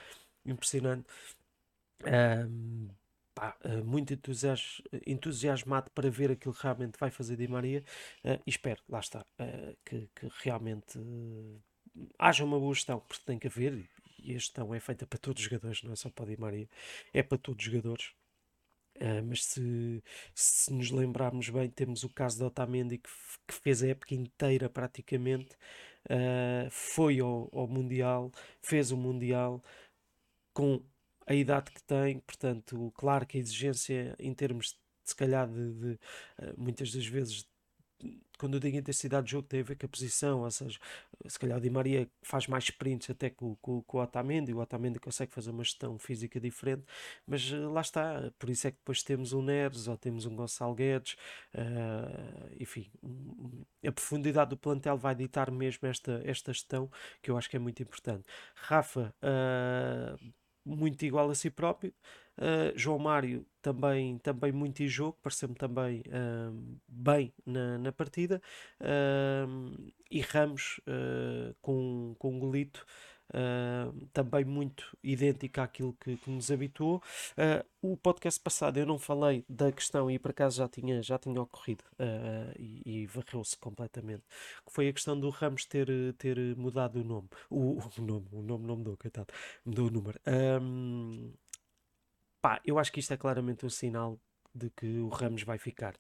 impressionante. 0.45 1.07
Um, 2.05 2.89
uh, 3.39 3.85
muito 3.85 4.13
entusias 4.13 4.83
entusiasmado 5.07 5.91
para 5.91 6.11
ver 6.11 6.31
aquilo 6.31 6.55
que 6.55 6.63
realmente 6.63 6.99
vai 6.99 7.11
fazer 7.11 7.37
Di 7.37 7.49
Maria 7.49 7.83
uh, 8.25 8.41
e 8.47 8.51
espero, 8.51 8.83
lá 8.89 9.01
está, 9.01 9.21
uh, 9.21 9.77
que, 9.85 10.09
que, 10.15 10.29
realmente 10.43 10.99
haja 12.19 12.45
uma 12.45 12.59
boa 12.59 12.75
gestão, 12.75 13.01
porque 13.01 13.25
tem 13.25 13.39
que 13.39 13.49
haver, 13.49 13.73
e 13.75 13.89
a 14.35 14.39
gestão 14.39 14.75
é 14.75 14.81
feita 14.81 15.07
para 15.07 15.19
todos 15.19 15.43
os 15.43 15.49
jogadores, 15.49 15.83
não 15.83 15.93
é 15.93 15.97
só 15.97 16.11
para 16.11 16.27
Di 16.27 16.41
Maria, 16.41 16.69
é 17.13 17.23
para 17.23 17.39
todos 17.39 17.65
os 17.65 17.73
jogadores. 17.73 18.13
Uh, 18.97 19.23
mas 19.25 19.45
se, 19.45 20.03
se 20.35 20.73
nos 20.73 20.91
lembrarmos 20.91 21.49
bem, 21.51 21.71
temos 21.71 22.03
o 22.03 22.09
caso 22.09 22.39
de 22.39 22.45
Otamendi 22.45 22.99
que, 22.99 23.09
que 23.47 23.55
fez 23.55 23.83
a 23.83 23.89
época 23.89 24.15
inteira 24.15 24.69
praticamente, 24.69 25.55
uh, 26.07 26.69
foi 26.71 27.21
ao, 27.21 27.49
ao, 27.53 27.69
Mundial, 27.69 28.33
fez 28.61 28.91
o 28.91 28.97
Mundial 28.97 29.63
com 30.53 30.83
a 31.29 31.35
idade 31.35 31.71
que 31.71 31.83
tem, 31.85 32.19
portanto, 32.21 32.93
claro 32.97 33.27
que 33.27 33.39
a 33.39 33.41
exigência 33.41 34.17
em 34.19 34.35
termos, 34.35 34.73
de, 34.73 34.79
se 35.05 35.15
calhar, 35.15 35.47
de, 35.49 35.75
de 35.75 35.99
eh, 36.39 36.55
muitas 36.57 36.93
das 36.93 37.07
vezes 37.07 37.47
quando 38.39 38.55
eu 38.55 38.61
digo 38.61 38.77
intensidade 38.77 39.27
de 39.27 39.33
jogo 39.33 39.49
tem 39.49 39.61
a 39.61 39.65
ver 39.65 39.77
com 39.77 39.87
a 39.87 39.89
posição, 39.89 40.43
ou 40.43 40.51
seja, 40.51 40.79
se 41.27 41.39
calhar 41.39 41.59
o 41.59 41.61
Di 41.61 41.69
Maria 41.69 42.09
faz 42.23 42.47
mais 42.47 42.65
sprints 42.65 43.11
até 43.11 43.29
com, 43.29 43.57
com, 43.57 43.83
com 43.83 43.99
o 43.99 44.01
Otamendi, 44.01 44.55
o 44.55 44.59
Otamendi 44.59 45.01
consegue 45.01 45.33
fazer 45.33 45.51
uma 45.51 45.65
gestão 45.65 45.99
física 45.99 46.41
diferente, 46.41 46.85
mas 47.27 47.51
uh, 47.51 47.69
lá 47.69 47.81
está, 47.81 48.33
por 48.39 48.49
isso 48.49 48.69
é 48.69 48.71
que 48.71 48.77
depois 48.79 49.03
temos 49.03 49.33
um 49.33 49.43
Neres 49.43 49.89
ou 49.89 49.97
temos 49.97 50.25
um 50.25 50.37
Gonçalo 50.37 50.75
Guedes, 50.75 51.17
uh, 51.55 52.55
enfim, 52.61 52.89
a 53.85 53.91
profundidade 53.91 54.51
do 54.51 54.57
plantel 54.57 54.97
vai 54.97 55.15
ditar 55.17 55.51
mesmo 55.51 55.89
esta, 55.89 56.23
esta 56.25 56.53
gestão 56.53 56.89
que 57.21 57.31
eu 57.31 57.37
acho 57.37 57.51
que 57.51 57.57
é 57.57 57.59
muito 57.59 57.83
importante. 57.83 58.25
Rafa, 58.55 59.13
uh, 59.23 60.28
muito 60.91 61.05
igual 61.05 61.31
a 61.31 61.35
si 61.35 61.51
próprio. 61.51 61.93
Uh, 62.39 62.73
João 62.77 62.99
Mário 62.99 63.45
também, 63.61 64.19
também 64.19 64.53
muito 64.53 64.83
em 64.83 64.89
jogo, 64.89 65.19
pareceu-me 65.21 65.57
também 65.57 66.03
uh, 66.07 66.79
bem 66.87 67.33
na, 67.45 67.79
na 67.79 67.93
partida. 67.93 68.41
Uh, 68.81 69.93
e 70.11 70.21
Ramos 70.21 70.81
com, 71.61 72.15
com 72.19 72.31
um 72.35 72.39
golito 72.39 72.87
uh, 73.31 74.07
também 74.13 74.45
muito 74.45 74.97
idêntica 75.03 75.63
àquilo 75.63 75.95
que, 75.95 76.17
que 76.17 76.31
nos 76.31 76.51
habituou. 76.51 77.03
Uh, 77.33 77.67
o 77.81 77.97
podcast 77.97 78.41
passado 78.41 78.79
eu 78.79 78.87
não 78.87 78.99
falei 78.99 79.45
da 79.49 79.71
questão, 79.71 80.11
e 80.11 80.19
por 80.19 80.31
acaso 80.31 80.59
já 80.59 80.69
tinha, 80.69 81.03
já 81.03 81.19
tinha 81.19 81.41
ocorrido 81.41 81.85
uh, 81.95 82.55
e, 82.59 83.03
e 83.03 83.07
varreu-se 83.07 83.57
completamente, 83.57 84.25
que 84.67 84.73
foi 84.73 84.89
a 84.89 84.93
questão 84.93 85.19
do 85.19 85.31
Ramos 85.31 85.65
ter, 85.65 85.89
ter 86.15 86.57
mudado 86.57 87.01
o 87.01 87.05
nome. 87.05 87.29
O, 87.51 87.79
o 87.79 88.03
nome, 88.03 88.27
o 88.33 88.43
nome 88.43 88.67
não 88.67 88.77
mudou, 88.77 88.97
coitado, 88.97 89.33
mudou 89.65 89.89
o 89.89 89.91
número. 89.91 90.21
Um, 90.61 91.33
pá, 92.41 92.61
eu 92.65 92.79
acho 92.79 92.93
que 92.93 93.01
isto 93.01 93.13
é 93.13 93.17
claramente 93.17 93.65
um 93.65 93.71
sinal 93.71 94.19
de 94.55 94.71
que 94.71 94.99
o 94.99 95.09
Ramos 95.09 95.43
vai 95.43 95.59
ficar. 95.59 95.95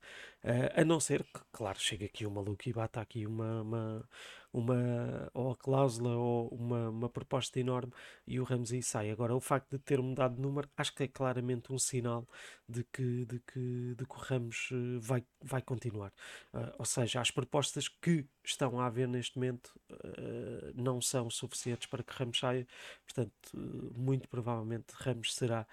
Uh, 0.44 0.80
a 0.80 0.84
não 0.84 1.00
ser 1.00 1.22
que, 1.24 1.40
claro, 1.52 1.78
chega 1.80 2.06
aqui 2.06 2.26
o 2.26 2.30
maluco 2.30 2.68
e 2.68 2.72
bata 2.72 3.00
aqui 3.00 3.26
uma, 3.26 3.62
uma, 3.62 4.08
uma 4.52 5.30
ou 5.34 5.52
a 5.52 5.56
cláusula 5.56 6.16
ou 6.16 6.48
uma, 6.48 6.88
uma 6.90 7.08
proposta 7.08 7.60
enorme 7.60 7.92
e 8.26 8.40
o 8.40 8.44
Ramos 8.44 8.72
aí 8.72 8.82
sai. 8.82 9.10
Agora, 9.10 9.34
o 9.34 9.40
facto 9.40 9.76
de 9.76 9.78
ter 9.78 10.00
mudado 10.00 10.36
de 10.36 10.40
número, 10.40 10.68
acho 10.76 10.94
que 10.94 11.04
é 11.04 11.08
claramente 11.08 11.72
um 11.72 11.78
sinal 11.78 12.26
de 12.68 12.84
que, 12.84 13.24
de 13.26 13.40
que, 13.40 13.94
de 13.96 14.06
que 14.06 14.14
o 14.14 14.18
Ramos 14.18 14.70
uh, 14.72 15.00
vai, 15.00 15.24
vai 15.42 15.62
continuar. 15.62 16.12
Uh, 16.52 16.72
ou 16.78 16.84
seja, 16.84 17.20
as 17.20 17.30
propostas 17.30 17.88
que 17.88 18.26
estão 18.44 18.80
a 18.80 18.86
haver 18.86 19.06
neste 19.08 19.36
momento 19.36 19.78
não 20.74 21.00
são 21.00 21.28
suficientes 21.30 21.86
para 21.86 22.02
que 22.02 22.12
Ramos 22.12 22.38
saia, 22.38 22.66
portanto, 23.04 23.32
muito 23.94 24.28
provavelmente 24.28 24.92
Ramos 24.94 25.34
será 25.34 25.66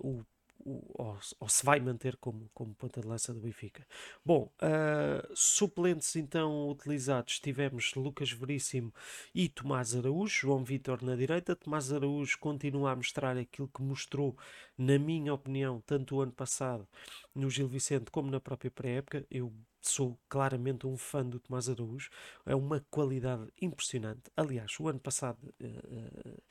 o 0.00 0.24
ou, 0.64 1.18
ou, 1.40 1.48
se 1.48 1.64
vai 1.64 1.80
manter 1.80 2.16
como, 2.16 2.50
como 2.54 2.74
ponta 2.74 3.00
de 3.00 3.06
lança 3.06 3.32
do 3.32 3.40
Benfica. 3.40 3.86
Bom, 4.24 4.50
uh, 4.62 5.32
suplentes 5.34 6.14
então 6.16 6.68
utilizados 6.68 7.40
tivemos 7.40 7.94
Lucas 7.94 8.30
Veríssimo 8.30 8.92
e 9.34 9.48
Tomás 9.48 9.94
Araújo, 9.94 10.42
João 10.42 10.64
Vitor 10.64 11.02
na 11.02 11.16
direita. 11.16 11.56
Tomás 11.56 11.92
Araújo 11.92 12.38
continua 12.38 12.92
a 12.92 12.96
mostrar 12.96 13.36
aquilo 13.36 13.68
que 13.68 13.82
mostrou, 13.82 14.36
na 14.76 14.98
minha 14.98 15.34
opinião, 15.34 15.82
tanto 15.86 16.16
o 16.16 16.20
ano 16.20 16.32
passado 16.32 16.86
no 17.34 17.50
Gil 17.50 17.68
Vicente 17.68 18.10
como 18.10 18.30
na 18.30 18.40
própria 18.40 18.70
pré-época. 18.70 19.26
Eu 19.30 19.52
sou 19.80 20.18
claramente 20.28 20.86
um 20.86 20.96
fã 20.96 21.24
do 21.24 21.40
Tomás 21.40 21.68
Araújo, 21.68 22.08
é 22.46 22.54
uma 22.54 22.80
qualidade 22.90 23.48
impressionante. 23.60 24.22
Aliás, 24.36 24.78
o 24.78 24.88
ano 24.88 25.00
passado, 25.00 25.38
uh, 25.60 26.42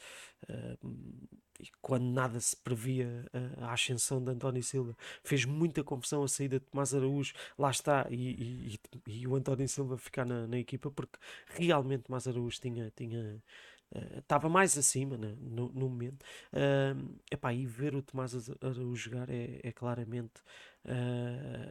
uh, 0.52 1.32
quando 1.82 2.06
nada 2.06 2.40
se 2.40 2.56
previa 2.58 3.26
a 3.58 3.72
ascensão 3.72 4.24
de 4.24 4.32
António 4.32 4.64
Silva, 4.64 4.98
fez 5.24 5.46
muita 5.46 5.84
confusão 5.84 6.24
a 6.24 6.28
saída 6.28 6.60
de 6.60 6.66
Tomás 6.66 6.94
Araújo, 6.94 7.34
lá 7.58 7.70
está, 7.70 8.08
e, 8.10 8.74
e, 8.74 8.80
e 9.08 9.28
o 9.28 9.36
António 9.36 9.68
Silva 9.70 9.98
ficar 9.98 10.26
na, 10.26 10.48
na, 10.48 10.58
equipa, 10.58 10.90
porque 10.92 11.18
realmente 11.48 12.04
Tomás 12.04 12.28
Araújo 12.28 12.60
tinha. 12.60 12.92
tinha 12.96 13.42
estava 14.18 14.48
uh, 14.48 14.52
mais 14.52 14.78
acima 14.78 15.18
né, 15.18 15.36
no, 15.40 15.70
no, 15.70 15.90
momento. 15.90 16.24
Uh, 16.54 17.16
epá, 17.30 17.54
e 17.54 17.66
ver 17.66 17.96
o 17.96 18.02
Tomás 18.02 18.34
Araújo 18.62 18.96
jogar 18.96 19.30
é, 19.30 19.60
é 19.64 19.72
claramente 19.72 20.42
uh, 20.86 21.71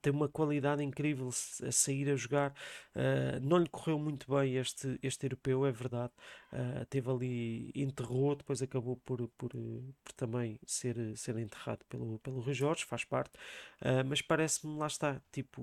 tem 0.00 0.12
uma 0.12 0.28
qualidade 0.28 0.82
incrível 0.82 1.28
a 1.28 1.72
sair 1.72 2.10
a 2.10 2.16
jogar. 2.16 2.54
Uh, 2.94 3.40
não 3.40 3.58
lhe 3.58 3.68
correu 3.68 3.98
muito 3.98 4.30
bem 4.34 4.56
este, 4.56 4.98
este 5.02 5.26
europeu, 5.26 5.66
é 5.66 5.72
verdade. 5.72 6.12
Uh, 6.52 6.84
teve 6.86 7.10
ali, 7.10 7.72
enterrou, 7.74 8.34
depois 8.34 8.62
acabou 8.62 8.96
por, 8.96 9.28
por, 9.36 9.50
por 9.50 10.12
também 10.16 10.58
ser, 10.66 10.96
ser 11.16 11.36
enterrado 11.38 11.84
pelo, 11.88 12.18
pelo 12.20 12.40
Rui 12.40 12.54
Jorge, 12.54 12.84
faz 12.84 13.04
parte. 13.04 13.32
Uh, 13.80 14.04
mas 14.06 14.22
parece-me, 14.22 14.76
lá 14.76 14.86
está, 14.86 15.20
tipo, 15.32 15.62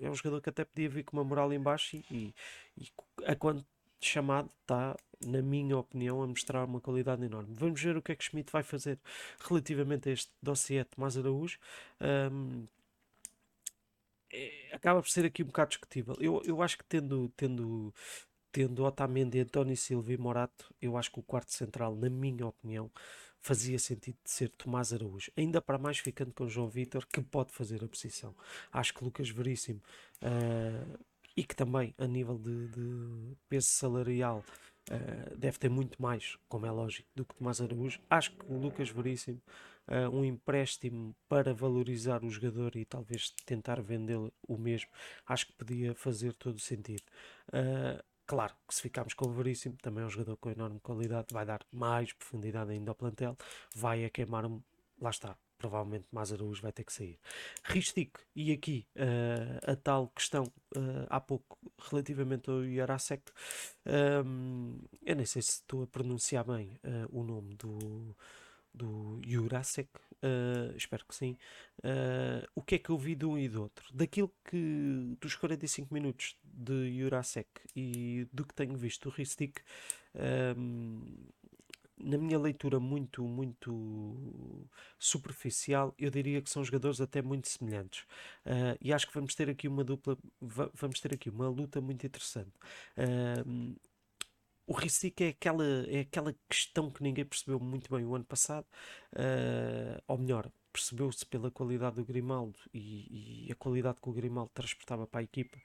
é 0.00 0.10
um 0.10 0.14
jogador 0.14 0.40
que 0.40 0.50
até 0.50 0.64
podia 0.64 0.88
vir 0.88 1.04
com 1.04 1.16
uma 1.16 1.24
moral 1.24 1.52
em 1.52 1.60
baixo 1.60 1.96
e, 1.96 2.34
e 2.76 2.88
a 3.26 3.34
quando 3.34 3.64
chamado 4.00 4.50
está, 4.60 4.96
na 5.26 5.42
minha 5.42 5.76
opinião, 5.78 6.22
a 6.22 6.26
mostrar 6.26 6.64
uma 6.64 6.80
qualidade 6.80 7.24
enorme. 7.24 7.54
Vamos 7.54 7.80
ver 7.80 7.96
o 7.96 8.02
que 8.02 8.12
é 8.12 8.16
que 8.16 8.24
Schmidt 8.24 8.52
vai 8.52 8.62
fazer 8.62 8.98
relativamente 9.48 10.08
a 10.08 10.12
este 10.12 10.30
dossiê 10.42 10.84
de 10.84 10.90
Tomás 10.90 11.16
Araújo. 11.16 11.58
Um, 12.32 12.66
é, 14.32 14.70
acaba 14.72 15.00
por 15.00 15.08
ser 15.08 15.24
aqui 15.24 15.42
um 15.42 15.46
bocado 15.46 15.70
discutível. 15.70 16.16
Eu, 16.20 16.42
eu 16.44 16.60
acho 16.62 16.78
que 16.78 16.84
tendo, 16.84 17.32
tendo, 17.36 17.94
tendo 18.52 18.84
Otamendi, 18.84 19.40
António 19.40 19.76
Silva 19.76 20.12
e 20.12 20.18
Morato, 20.18 20.74
eu 20.82 20.96
acho 20.96 21.10
que 21.10 21.20
o 21.20 21.22
quarto 21.22 21.52
central, 21.52 21.94
na 21.94 22.10
minha 22.10 22.46
opinião, 22.46 22.90
fazia 23.40 23.78
sentido 23.78 24.16
de 24.24 24.30
ser 24.30 24.48
Tomás 24.50 24.92
Araújo. 24.92 25.30
Ainda 25.36 25.60
para 25.60 25.78
mais 25.78 25.98
ficando 25.98 26.32
com 26.32 26.48
João 26.48 26.68
Vitor, 26.68 27.06
que 27.06 27.20
pode 27.20 27.52
fazer 27.52 27.84
a 27.84 27.88
posição. 27.88 28.34
Acho 28.72 28.94
que 28.94 29.04
Lucas 29.04 29.28
Veríssimo 29.28 29.80
uh, 30.22 30.98
e 31.36 31.44
que 31.44 31.56
também, 31.56 31.94
a 31.98 32.06
nível 32.06 32.38
de, 32.38 32.68
de 32.68 33.36
peso 33.48 33.68
salarial, 33.68 34.44
uh, 34.90 35.36
deve 35.36 35.58
ter 35.58 35.68
muito 35.68 36.00
mais, 36.00 36.36
como 36.48 36.66
é 36.66 36.70
lógico, 36.70 37.08
do 37.14 37.24
que 37.24 37.34
Tomás 37.34 37.60
Araújo. 37.60 38.00
Acho 38.08 38.32
que 38.32 38.44
o 38.46 38.56
Lucas 38.56 38.90
Veríssimo, 38.90 39.40
uh, 39.88 40.14
um 40.14 40.24
empréstimo 40.24 41.14
para 41.28 41.52
valorizar 41.52 42.24
o 42.24 42.30
jogador 42.30 42.76
e 42.76 42.84
talvez 42.84 43.30
tentar 43.44 43.80
vendê-lo 43.80 44.32
o 44.46 44.56
mesmo, 44.56 44.90
acho 45.26 45.46
que 45.46 45.52
podia 45.54 45.94
fazer 45.94 46.32
todo 46.34 46.56
o 46.56 46.60
sentido. 46.60 47.04
Uh, 47.48 48.02
Claro 48.26 48.54
que 48.66 48.74
se 48.74 48.80
ficarmos 48.80 49.12
com 49.12 49.26
o 49.26 49.32
Veríssimo, 49.32 49.76
também 49.82 50.02
é 50.02 50.06
um 50.06 50.10
jogador 50.10 50.36
com 50.38 50.50
enorme 50.50 50.80
qualidade, 50.80 51.26
vai 51.30 51.44
dar 51.44 51.60
mais 51.70 52.10
profundidade 52.14 52.70
ainda 52.70 52.90
ao 52.90 52.94
plantel, 52.94 53.36
vai 53.74 54.04
a 54.04 54.10
queimar. 54.10 54.44
Lá 54.98 55.10
está, 55.10 55.36
provavelmente 55.64 56.06
Araújo 56.14 56.60
vai 56.60 56.72
ter 56.72 56.84
que 56.84 56.92
sair. 56.92 57.18
Ristic, 57.64 58.18
e 58.36 58.52
aqui 58.52 58.86
uh, 58.96 59.72
a 59.72 59.74
tal 59.74 60.08
questão 60.08 60.44
uh, 60.76 61.06
há 61.08 61.18
pouco 61.18 61.58
relativamente 61.90 62.50
ao 62.50 62.62
Yarasek, 62.62 63.22
um, 64.26 64.78
eu 65.04 65.16
nem 65.16 65.24
sei 65.24 65.40
se 65.40 65.52
estou 65.52 65.82
a 65.82 65.86
pronunciar 65.86 66.44
bem 66.44 66.78
uh, 66.84 67.18
o 67.18 67.24
nome 67.24 67.54
do, 67.54 68.14
do 68.74 69.20
Jurasek, 69.26 69.88
espero 70.74 71.04
que 71.06 71.14
sim. 71.14 71.36
o 72.54 72.62
que 72.62 72.76
é 72.76 72.78
que 72.78 72.88
eu 72.88 72.96
vi 72.96 73.14
de 73.14 73.26
um 73.26 73.38
e 73.38 73.46
do 73.46 73.62
outro? 73.62 73.84
Daquilo 73.92 74.32
que 74.42 75.16
dos 75.20 75.36
45 75.36 75.92
minutos 75.92 76.34
de 76.42 76.98
Jurasek 76.98 77.48
e 77.76 78.26
do 78.32 78.46
que 78.46 78.54
tenho 78.54 78.74
visto 78.74 79.10
do 79.10 79.14
Ristic. 79.14 79.60
Um, 80.56 81.02
na 81.96 82.18
minha 82.18 82.38
leitura 82.38 82.80
muito, 82.80 83.22
muito 83.24 84.68
superficial, 84.98 85.94
eu 85.98 86.10
diria 86.10 86.42
que 86.42 86.50
são 86.50 86.64
jogadores 86.64 87.00
até 87.00 87.22
muito 87.22 87.48
semelhantes. 87.48 88.02
Uh, 88.44 88.76
e 88.80 88.92
acho 88.92 89.06
que 89.06 89.14
vamos 89.14 89.34
ter 89.34 89.48
aqui 89.48 89.68
uma 89.68 89.84
dupla, 89.84 90.16
vamos 90.40 91.00
ter 91.00 91.14
aqui 91.14 91.30
uma 91.30 91.48
luta 91.48 91.80
muito 91.80 92.04
interessante. 92.06 92.52
Uh, 92.98 93.76
o 94.66 94.72
Ricic 94.72 95.22
é 95.22 95.28
aquela, 95.28 95.64
é 95.88 96.00
aquela 96.00 96.34
questão 96.48 96.90
que 96.90 97.02
ninguém 97.02 97.24
percebeu 97.24 97.60
muito 97.60 97.94
bem 97.94 98.04
o 98.04 98.14
ano 98.14 98.24
passado, 98.24 98.66
uh, 99.12 100.02
ou 100.08 100.18
melhor, 100.18 100.50
percebeu-se 100.72 101.24
pela 101.26 101.50
qualidade 101.50 101.96
do 101.96 102.04
Grimaldo 102.04 102.58
e, 102.72 103.46
e, 103.46 103.52
a 103.52 103.54
qualidade 103.54 104.00
que 104.00 104.08
o 104.08 104.12
Grimaldo 104.12 104.50
transportava 104.54 105.06
para 105.06 105.20
a 105.20 105.22
equipa, 105.22 105.58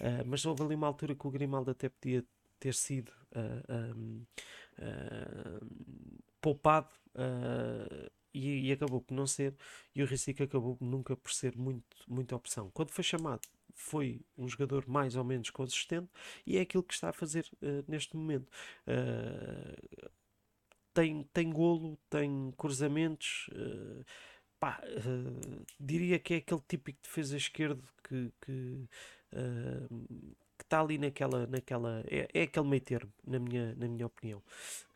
uh, 0.00 0.24
mas 0.26 0.44
houve 0.44 0.62
ali 0.62 0.74
uma 0.74 0.86
altura 0.86 1.14
que 1.14 1.26
o 1.26 1.30
Grimaldo 1.30 1.70
até 1.70 1.88
podia 1.88 2.24
ter 2.62 2.74
sido 2.74 3.10
uh, 3.34 3.96
um, 3.96 4.24
uh, 4.78 5.66
poupado 6.40 6.94
uh, 7.16 8.08
e, 8.32 8.68
e, 8.68 8.72
acabou 8.72 9.00
por 9.00 9.12
não 9.12 9.26
ser, 9.26 9.52
e 9.92 10.00
o 10.00 10.06
Ricic 10.06 10.40
acabou 10.40 10.78
nunca 10.80 11.16
por 11.16 11.32
ser 11.32 11.56
muito, 11.56 11.96
muita 12.06 12.36
opção. 12.36 12.70
Quando 12.70 12.90
foi 12.90 13.02
chamado, 13.02 13.40
foi 13.74 14.20
um 14.38 14.48
jogador 14.48 14.88
mais 14.88 15.16
ou 15.16 15.24
menos 15.24 15.50
consistente 15.50 16.08
e 16.46 16.56
é 16.56 16.60
aquilo 16.60 16.84
que 16.84 16.94
está 16.94 17.08
a 17.08 17.12
fazer 17.12 17.50
neste 17.88 18.16
momento. 18.16 18.50
tem, 20.94 21.24
tem 21.32 21.50
golo, 21.50 21.98
tem 22.08 22.52
cruzamentos. 22.56 23.50
Pá, 24.58 24.80
diria 25.78 26.18
que 26.18 26.34
é 26.34 26.36
aquele 26.38 26.62
típico 26.66 27.02
defesa 27.02 27.36
esquerdo 27.36 27.82
que, 28.02 28.32
que 28.40 28.88
está 30.60 30.80
ali 30.80 30.98
naquela. 30.98 31.46
naquela 31.46 32.02
é, 32.06 32.28
é 32.32 32.42
aquele 32.42 32.66
meio 32.66 32.82
termo, 32.82 33.12
na 33.26 33.38
minha, 33.38 33.74
na 33.74 33.88
minha 33.88 34.06
opinião. 34.06 34.42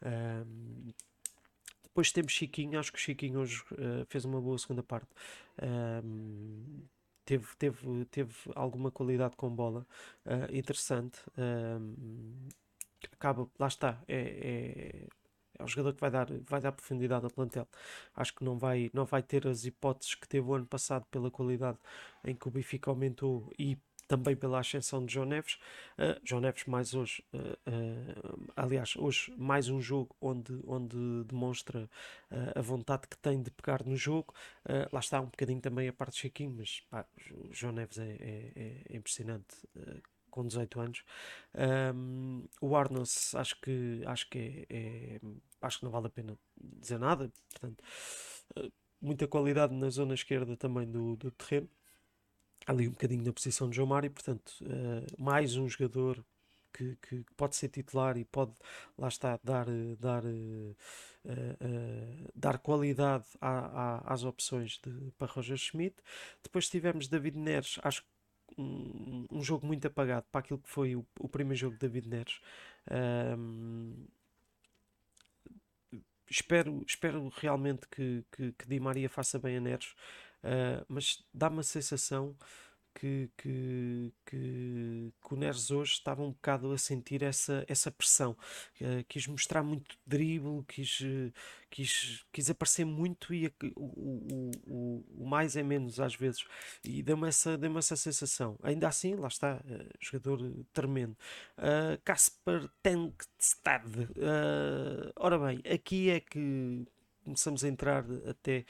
Um, 0.03 0.93
depois 1.85 2.13
temos 2.13 2.33
Chiquinho, 2.33 2.79
acho 2.79 2.93
que 2.93 2.99
o 2.99 3.01
Chiquinho 3.01 3.41
hoje 3.41 3.63
uh, 3.73 4.05
fez 4.09 4.25
uma 4.27 4.39
boa 4.39 4.59
segunda 4.59 4.83
parte. 4.83 5.09
Um, 5.63 6.83
teve, 7.25 7.47
teve, 7.59 8.05
teve 8.07 8.35
alguma 8.55 8.91
qualidade 8.91 9.35
com 9.35 9.49
bola 9.49 9.87
uh, 10.27 10.55
interessante. 10.55 11.19
Um, 11.39 12.49
acaba, 13.13 13.49
lá 13.59 13.67
está, 13.67 13.99
é, 14.07 14.17
é, 14.17 15.09
é 15.59 15.65
um 15.65 15.67
jogador 15.67 15.95
que 15.95 16.01
vai 16.01 16.11
dar, 16.11 16.27
vai 16.47 16.61
dar 16.61 16.73
profundidade 16.73 17.25
ao 17.25 17.31
plantel. 17.31 17.67
Acho 18.15 18.35
que 18.35 18.45
não 18.45 18.59
vai, 18.59 18.91
não 18.93 19.07
vai 19.07 19.23
ter 19.23 19.47
as 19.47 19.65
hipóteses 19.65 20.15
que 20.15 20.29
teve 20.29 20.47
o 20.47 20.55
ano 20.55 20.67
passado 20.67 21.07
pela 21.11 21.31
qualidade 21.31 21.79
em 22.25 22.35
que 22.35 22.47
o 22.47 22.51
Benfica 22.51 22.91
aumentou 22.91 23.51
e 23.59 23.79
também 24.07 24.37
pela 24.37 24.61
ascensão 24.61 25.05
de 25.05 25.15
João 25.15 25.27
Neves. 25.27 25.55
Uh, 25.99 26.21
João 26.25 26.41
Neves 26.41 26.65
mais 26.67 26.95
hoje, 26.95 27.23
uh, 27.33 27.39
uh, 27.39 28.53
aliás, 28.57 28.95
hoje 28.97 29.33
mais 29.37 29.69
um 29.69 29.81
jogo 29.81 30.15
onde, 30.21 30.59
onde 30.67 30.97
demonstra 31.25 31.89
a 32.55 32.61
vontade 32.61 33.07
que 33.09 33.17
tem 33.19 33.43
de 33.43 33.51
pegar 33.51 33.85
no 33.85 33.97
jogo. 33.97 34.35
lá 34.93 35.01
está 35.01 35.21
um 35.21 35.27
bocadinho 35.27 35.61
também 35.61 35.89
a 35.89 35.93
parte 35.93 36.15
de 36.15 36.21
Chiquinho, 36.21 36.55
mas 36.57 36.81
pá, 36.91 37.07
João 37.51 37.73
Neves 37.73 37.99
é, 37.99 38.17
é, 38.21 38.83
é 38.89 38.97
impressionante 38.97 39.57
com 40.31 40.47
18 40.47 40.81
anos. 40.81 41.05
Um, 41.95 42.45
o 42.61 42.77
Arnos 42.77 43.35
acho 43.35 43.59
que 43.61 44.03
acho 44.05 44.29
que 44.29 44.67
é, 44.69 44.77
é, 45.17 45.21
acho 45.63 45.79
que 45.79 45.85
não 45.85 45.91
vale 45.91 46.09
a 46.09 46.11
pena 46.11 46.39
dizer 46.57 46.99
nada. 46.99 47.33
Portanto, 47.51 47.83
muita 49.01 49.27
qualidade 49.27 49.75
na 49.75 49.89
zona 49.89 50.15
esquerda 50.15 50.57
também 50.57 50.87
do, 50.87 51.17
do 51.17 51.31
terreno 51.31 51.69
ali 52.67 52.89
um 52.89 52.91
bocadinho 52.91 53.25
na 53.25 53.33
posição 53.33 53.71
de 53.71 53.77
João 53.77 53.89
Mário, 53.89 54.11
portanto, 54.11 54.53
uh, 54.63 55.23
mais 55.23 55.57
um 55.57 55.69
jogador 55.69 56.23
que, 56.73 56.97
que, 56.97 57.25
pode 57.37 57.57
ser 57.57 57.69
titular 57.69 58.19
e 58.19 58.25
pode, 58.25 58.53
lá 58.99 59.09
está, 59.09 59.39
dar, 59.43 59.67
dar, 59.99 60.25
uh, 60.25 60.77
uh, 61.25 62.33
dar 62.35 62.59
qualidade 62.59 63.25
às 63.41 64.25
opções 64.25 64.79
de, 64.85 65.13
para 65.17 65.33
Roger 65.33 65.57
Schmidt. 65.57 65.97
Depois 66.43 66.69
tivemos 66.69 67.09
David 67.09 67.39
Neres, 67.39 67.79
acho 67.83 68.03
que 68.03 68.61
um, 68.61 69.27
um, 69.31 69.43
jogo 69.43 69.67
muito 69.67 69.87
apagado 69.87 70.27
para 70.31 70.41
aquilo 70.41 70.59
que 70.59 70.69
foi 70.69 70.95
o, 70.95 71.07
o 71.19 71.29
primeiro 71.29 71.59
jogo 71.59 71.75
de 71.75 71.81
David 71.81 72.09
Neres. 72.09 72.41
Um, 73.39 74.07
espero, 76.29 76.85
espero 76.87 77.29
realmente 77.37 77.89
que, 77.89 78.25
que, 78.33 78.53
que 78.53 78.69
Di 78.69 78.81
Maria 78.81 79.09
faça 79.09 79.39
bem 79.39 79.57
a 79.57 79.61
Neres. 79.61 79.95
Uh, 80.43 80.85
mas 80.89 81.25
dá-me 81.33 81.61
a 81.61 81.63
sensação 81.63 82.37
que, 82.97 83.31
que, 83.37 84.13
que, 84.25 85.13
que, 85.23 85.35
o 85.35 85.37
Neres 85.37 85.71
hoje 85.71 85.93
estava 85.93 86.23
um 86.23 86.31
bocado 86.31 86.73
a 86.73 86.79
sentir 86.79 87.23
essa, 87.23 87.65
essa 87.69 87.91
pressão. 87.91 88.37
Uh, 88.81 89.05
quis 89.07 89.27
mostrar 89.27 89.63
muito 89.63 89.99
drible, 90.07 90.65
quis, 90.67 91.01
quis, 91.71 92.25
quis 92.33 92.51
aparecer 92.51 92.87
muito 92.87 93.35
e 93.35 93.53
o, 93.77 93.85
o, 93.85 94.51
o, 94.67 95.05
o 95.19 95.27
mais 95.27 95.57
é 95.57 95.63
menos 95.63 96.01
às 96.01 96.15
vezes. 96.15 96.45
E 96.83 97.03
deu-me 97.03 97.29
essa, 97.29 97.59
deu 97.59 97.77
essa 97.77 97.97
sensação. 97.97 98.59
Ainda 98.63 98.89
assim, 98.89 99.15
lá 99.15 99.29
está, 99.29 99.57
uh, 99.57 99.91
jogador 100.01 100.41
tremendo. 100.73 101.17
Uh, 101.59 102.01
Kasper 102.03 102.69
Tenkstad. 102.83 103.85
ora 105.17 105.39
bem, 105.39 105.61
aqui 105.71 106.09
é 106.09 106.21
que 106.21 106.87
começamos 107.27 107.65
a 107.65 107.69
entrar 107.69 108.05
até 108.27 108.65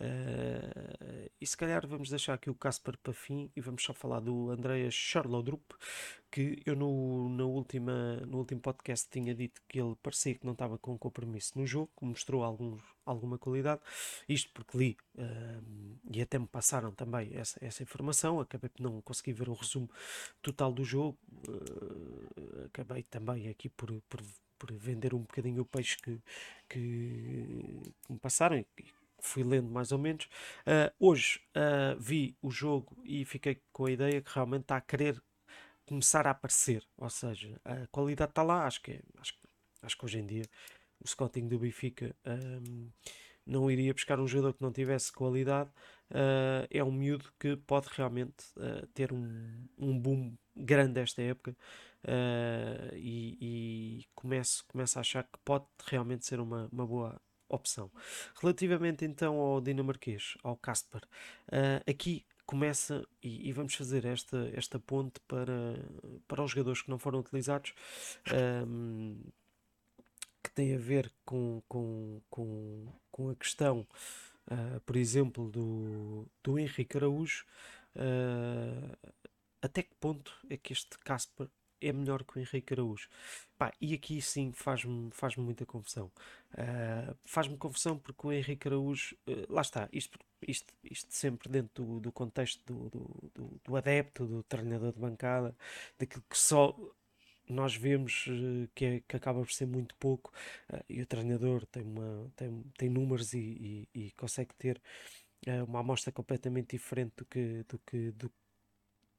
Uh, 0.00 1.30
e 1.40 1.46
se 1.46 1.56
calhar 1.56 1.86
vamos 1.86 2.10
deixar 2.10 2.34
aqui 2.34 2.50
o 2.50 2.54
Casper 2.54 2.98
para 2.98 3.12
fim 3.12 3.50
e 3.56 3.60
vamos 3.60 3.82
só 3.82 3.94
falar 3.94 4.20
do 4.20 4.50
Andreas 4.50 4.94
Charlodrup, 4.94 5.72
que 6.30 6.60
eu 6.66 6.76
no, 6.76 7.28
na 7.30 7.44
última, 7.44 8.16
no 8.26 8.38
último 8.38 8.60
podcast 8.60 9.08
tinha 9.10 9.34
dito 9.34 9.62
que 9.66 9.80
ele 9.80 9.94
parecia 10.02 10.34
que 10.34 10.44
não 10.44 10.52
estava 10.52 10.76
com 10.76 10.98
compromisso 10.98 11.58
no 11.58 11.66
jogo, 11.66 11.90
mostrou 12.02 12.44
alguns, 12.44 12.82
alguma 13.06 13.38
qualidade, 13.38 13.80
isto 14.28 14.50
porque 14.52 14.76
li 14.76 14.96
uh, 15.16 15.98
e 16.10 16.20
até 16.20 16.38
me 16.38 16.46
passaram 16.46 16.92
também 16.92 17.30
essa, 17.34 17.58
essa 17.64 17.82
informação, 17.82 18.38
acabei 18.38 18.68
por 18.68 18.82
não 18.82 19.00
conseguir 19.00 19.32
ver 19.32 19.48
o 19.48 19.54
resumo 19.54 19.90
total 20.42 20.72
do 20.72 20.84
jogo, 20.84 21.18
uh, 21.48 22.66
acabei 22.66 23.02
também 23.02 23.48
aqui 23.48 23.70
por, 23.70 23.90
por, 24.08 24.22
por 24.58 24.72
vender 24.72 25.14
um 25.14 25.20
bocadinho 25.20 25.62
o 25.62 25.66
peixe 25.66 25.96
que, 25.98 26.20
que, 26.68 27.80
que 28.04 28.12
me 28.12 28.18
passaram 28.18 28.56
fui 29.26 29.42
lendo 29.42 29.70
mais 29.70 29.92
ou 29.92 29.98
menos. 29.98 30.24
Uh, 30.66 30.92
hoje 30.98 31.40
uh, 31.56 31.98
vi 31.98 32.36
o 32.40 32.50
jogo 32.50 32.96
e 33.04 33.24
fiquei 33.24 33.60
com 33.72 33.86
a 33.86 33.90
ideia 33.90 34.20
que 34.20 34.32
realmente 34.32 34.62
está 34.62 34.76
a 34.76 34.80
querer 34.80 35.22
começar 35.86 36.26
a 36.26 36.30
aparecer. 36.30 36.86
Ou 36.96 37.10
seja, 37.10 37.60
a 37.64 37.86
qualidade 37.88 38.30
está 38.30 38.42
lá. 38.42 38.66
Acho 38.66 38.82
que, 38.82 38.92
é, 38.92 39.00
acho, 39.18 39.34
acho 39.82 39.98
que 39.98 40.04
hoje 40.04 40.18
em 40.18 40.26
dia 40.26 40.44
o 41.00 41.08
scouting 41.08 41.48
do 41.48 41.58
Benfica 41.58 42.14
um, 42.26 42.90
não 43.44 43.70
iria 43.70 43.92
buscar 43.94 44.18
um 44.18 44.26
jogador 44.26 44.54
que 44.54 44.62
não 44.62 44.72
tivesse 44.72 45.12
qualidade. 45.12 45.70
Uh, 46.10 46.66
é 46.70 46.82
um 46.82 46.92
miúdo 46.92 47.32
que 47.38 47.56
pode 47.56 47.88
realmente 47.92 48.44
ter 48.94 49.12
um, 49.12 49.68
um 49.78 49.98
boom 49.98 50.36
grande 50.56 51.00
esta 51.00 51.20
época 51.22 51.56
uh, 52.06 52.94
e, 52.94 53.36
e 53.40 54.04
começo, 54.14 54.64
começo 54.66 54.98
a 54.98 55.00
achar 55.00 55.24
que 55.24 55.38
pode 55.44 55.66
realmente 55.86 56.24
ser 56.24 56.40
uma, 56.40 56.68
uma 56.72 56.86
boa 56.86 57.20
opção. 57.48 57.90
Relativamente 58.40 59.04
então 59.04 59.36
ao 59.36 59.60
dinamarquês, 59.60 60.36
ao 60.42 60.56
Casper, 60.56 61.02
uh, 61.48 61.90
aqui 61.90 62.24
começa, 62.46 63.04
e, 63.22 63.48
e, 63.48 63.52
vamos 63.52 63.74
fazer 63.74 64.04
esta, 64.04 64.50
esta 64.54 64.78
ponte 64.78 65.18
para, 65.26 65.74
para 66.28 66.42
os 66.42 66.52
jogadores 66.52 66.80
que 66.80 66.88
não 66.88 66.98
foram 66.98 67.18
utilizados, 67.18 67.74
um, 68.66 69.18
que 70.42 70.50
tem 70.52 70.74
a 70.74 70.78
ver 70.78 71.12
com, 71.24 71.60
com, 71.68 72.20
com, 72.30 72.86
com 73.10 73.30
a 73.30 73.34
questão, 73.34 73.86
uh, 74.46 74.80
por 74.86 74.96
exemplo, 74.96 75.50
do, 75.50 76.26
do 76.42 76.58
Henrique 76.58 76.96
Araújo. 76.96 77.44
Uh, 77.96 78.96
até 79.60 79.82
que 79.82 79.94
ponto 79.96 80.32
é 80.48 80.56
que 80.56 80.72
este 80.72 80.96
Casper 81.00 81.48
é 81.80 81.92
melhor 81.92 82.24
que 82.24 82.38
o 82.38 82.40
Henrique 82.40 82.74
Araújo. 82.74 83.08
Pá, 83.58 83.72
e 83.80 83.94
aqui 83.94 84.20
sim 84.20 84.52
faz-me 84.52 85.10
faz 85.12 85.36
muita 85.36 85.64
confusão. 85.64 86.10
Uh, 86.52 87.16
faz-me 87.24 87.56
confusão 87.56 87.98
porque 87.98 88.26
o 88.26 88.32
Henrique 88.32 88.68
Araújo, 88.68 89.16
uh, 89.26 89.52
lá 89.52 89.62
está, 89.62 89.88
isto, 89.92 90.18
isto, 90.46 90.72
isto 90.84 91.14
sempre 91.14 91.48
dentro 91.48 91.84
do, 91.84 92.00
do 92.00 92.12
contexto 92.12 92.62
do, 92.66 92.90
do, 92.90 93.60
do, 93.64 93.76
adepto, 93.76 94.26
do 94.26 94.42
treinador 94.42 94.92
de 94.92 95.00
bancada, 95.00 95.54
daquilo 95.98 96.24
que 96.28 96.38
só 96.38 96.76
nós 97.48 97.76
vemos 97.76 98.26
uh, 98.26 98.68
que, 98.74 98.84
é, 98.84 99.02
que 99.06 99.16
acaba 99.16 99.40
por 99.40 99.52
ser 99.52 99.66
muito 99.66 99.94
pouco, 99.96 100.32
e 100.88 101.00
o 101.00 101.06
treinador 101.06 101.64
tem, 101.66 101.82
uma, 101.84 102.30
tem, 102.36 102.62
tem 102.76 102.88
números 102.88 103.32
e, 103.34 103.88
e, 103.94 104.06
e 104.06 104.10
consegue 104.12 104.54
ter 104.54 104.80
uma 105.68 105.80
amostra 105.80 106.10
completamente 106.10 106.70
diferente 106.76 107.12
do 107.16 107.24
que, 107.24 107.64
do 107.68 107.78
que, 107.78 108.10
do, 108.12 108.32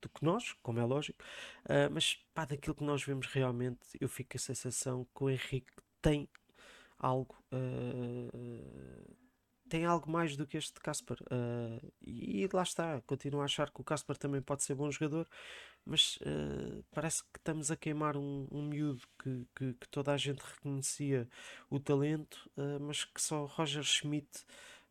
do 0.01 0.09
que 0.09 0.23
nós, 0.23 0.53
como 0.61 0.79
é 0.79 0.85
lógico, 0.85 1.23
uh, 1.65 1.91
mas 1.91 2.19
pá, 2.33 2.45
daquilo 2.45 2.75
que 2.75 2.83
nós 2.83 3.03
vemos 3.03 3.27
realmente, 3.27 3.79
eu 3.99 4.07
fico 4.09 4.31
com 4.31 4.37
a 4.37 4.39
sensação 4.39 5.07
que 5.15 5.23
o 5.23 5.29
Henrique 5.29 5.71
tem 6.01 6.29
algo. 6.99 7.35
Uh, 7.51 9.17
tem 9.67 9.85
algo 9.85 10.09
mais 10.09 10.35
do 10.35 10.47
que 10.47 10.57
este 10.57 10.79
Casper. 10.79 11.17
Uh, 11.23 11.93
e 12.01 12.47
lá 12.51 12.63
está, 12.63 13.01
continuo 13.01 13.41
a 13.41 13.45
achar 13.45 13.69
que 13.69 13.81
o 13.81 13.83
Casper 13.83 14.17
também 14.17 14.41
pode 14.41 14.63
ser 14.63 14.75
bom 14.75 14.89
jogador, 14.89 15.27
mas 15.85 16.17
uh, 16.17 16.83
parece 16.91 17.23
que 17.23 17.37
estamos 17.37 17.71
a 17.71 17.75
queimar 17.75 18.17
um, 18.17 18.47
um 18.51 18.63
miúdo 18.63 19.01
que, 19.21 19.45
que, 19.55 19.73
que, 19.73 19.89
toda 19.89 20.13
a 20.13 20.17
gente 20.17 20.39
reconhecia 20.39 21.27
o 21.69 21.79
talento, 21.79 22.49
uh, 22.57 22.79
mas 22.79 23.05
que 23.05 23.21
só 23.21 23.45
Roger 23.45 23.83
Schmidt 23.83 24.45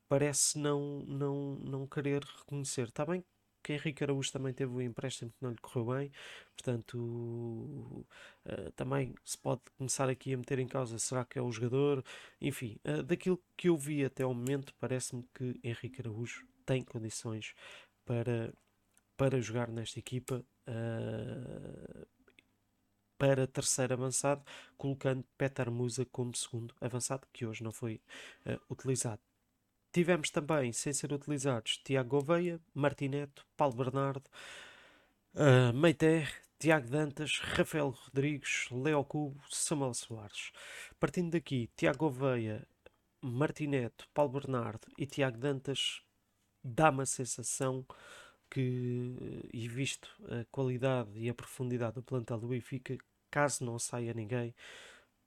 parece 0.08 0.58
não, 0.58 1.00
não, 1.06 1.56
não 1.56 1.86
querer 1.86 2.22
reconhecer. 2.22 2.88
Está 2.88 3.04
bem 3.04 3.24
que 3.66 3.72
Henrique 3.72 4.04
Araújo 4.04 4.30
também 4.30 4.52
teve 4.52 4.72
um 4.72 4.80
empréstimo 4.80 5.32
que 5.32 5.42
não 5.42 5.50
lhe 5.50 5.58
correu 5.58 5.86
bem, 5.86 6.12
portanto, 6.54 6.96
uh, 6.96 8.70
também 8.76 9.12
se 9.24 9.36
pode 9.36 9.60
começar 9.76 10.08
aqui 10.08 10.32
a 10.32 10.36
meter 10.36 10.60
em 10.60 10.68
causa 10.68 11.00
será 11.00 11.24
que 11.24 11.36
é 11.36 11.42
o 11.42 11.50
jogador, 11.50 12.04
enfim, 12.40 12.78
uh, 12.84 13.02
daquilo 13.02 13.42
que 13.56 13.68
eu 13.68 13.76
vi 13.76 14.04
até 14.04 14.22
ao 14.22 14.32
momento, 14.32 14.72
parece-me 14.78 15.24
que 15.34 15.58
Henrique 15.64 16.00
Araújo 16.00 16.46
tem 16.64 16.84
condições 16.84 17.54
para, 18.04 18.54
para 19.16 19.40
jogar 19.40 19.68
nesta 19.68 19.98
equipa. 19.98 20.44
Uh, 20.68 22.06
para 23.18 23.46
terceiro 23.46 23.94
avançado, 23.94 24.44
colocando 24.76 25.24
Peter 25.38 25.70
Musa 25.70 26.04
como 26.04 26.36
segundo 26.36 26.74
avançado, 26.78 27.26
que 27.32 27.46
hoje 27.46 27.64
não 27.64 27.72
foi 27.72 27.98
utilizado. 28.68 29.22
Tivemos 29.96 30.28
também, 30.28 30.74
sem 30.74 30.92
ser 30.92 31.10
utilizados, 31.10 31.78
Tiago 31.78 32.10
Gouveia, 32.10 32.60
Martineto, 32.74 33.46
Paulo 33.56 33.76
Bernardo, 33.76 34.28
uh, 35.32 35.72
Meiter, 35.74 36.30
Tiago 36.58 36.86
Dantas, 36.86 37.38
Rafael 37.38 37.88
Rodrigues, 37.88 38.68
Leo 38.70 39.02
Cubo, 39.02 39.42
Samuel 39.48 39.94
Soares. 39.94 40.52
Partindo 41.00 41.30
daqui, 41.30 41.70
Tiago 41.74 41.96
Gouveia, 41.96 42.68
Martineto, 43.22 44.06
Paulo 44.12 44.32
Bernardo 44.32 44.86
e 44.98 45.06
Tiago 45.06 45.38
Dantas 45.38 46.02
dá-me 46.62 47.00
a 47.00 47.06
sensação 47.06 47.82
que, 48.50 49.48
e 49.50 49.66
visto 49.66 50.14
a 50.24 50.44
qualidade 50.50 51.08
e 51.14 51.30
a 51.30 51.34
profundidade 51.34 51.94
do 51.94 52.02
plantel 52.02 52.38
do 52.38 52.48
Benfica, 52.48 52.98
caso 53.30 53.64
não 53.64 53.78
saia 53.78 54.12
ninguém, 54.12 54.54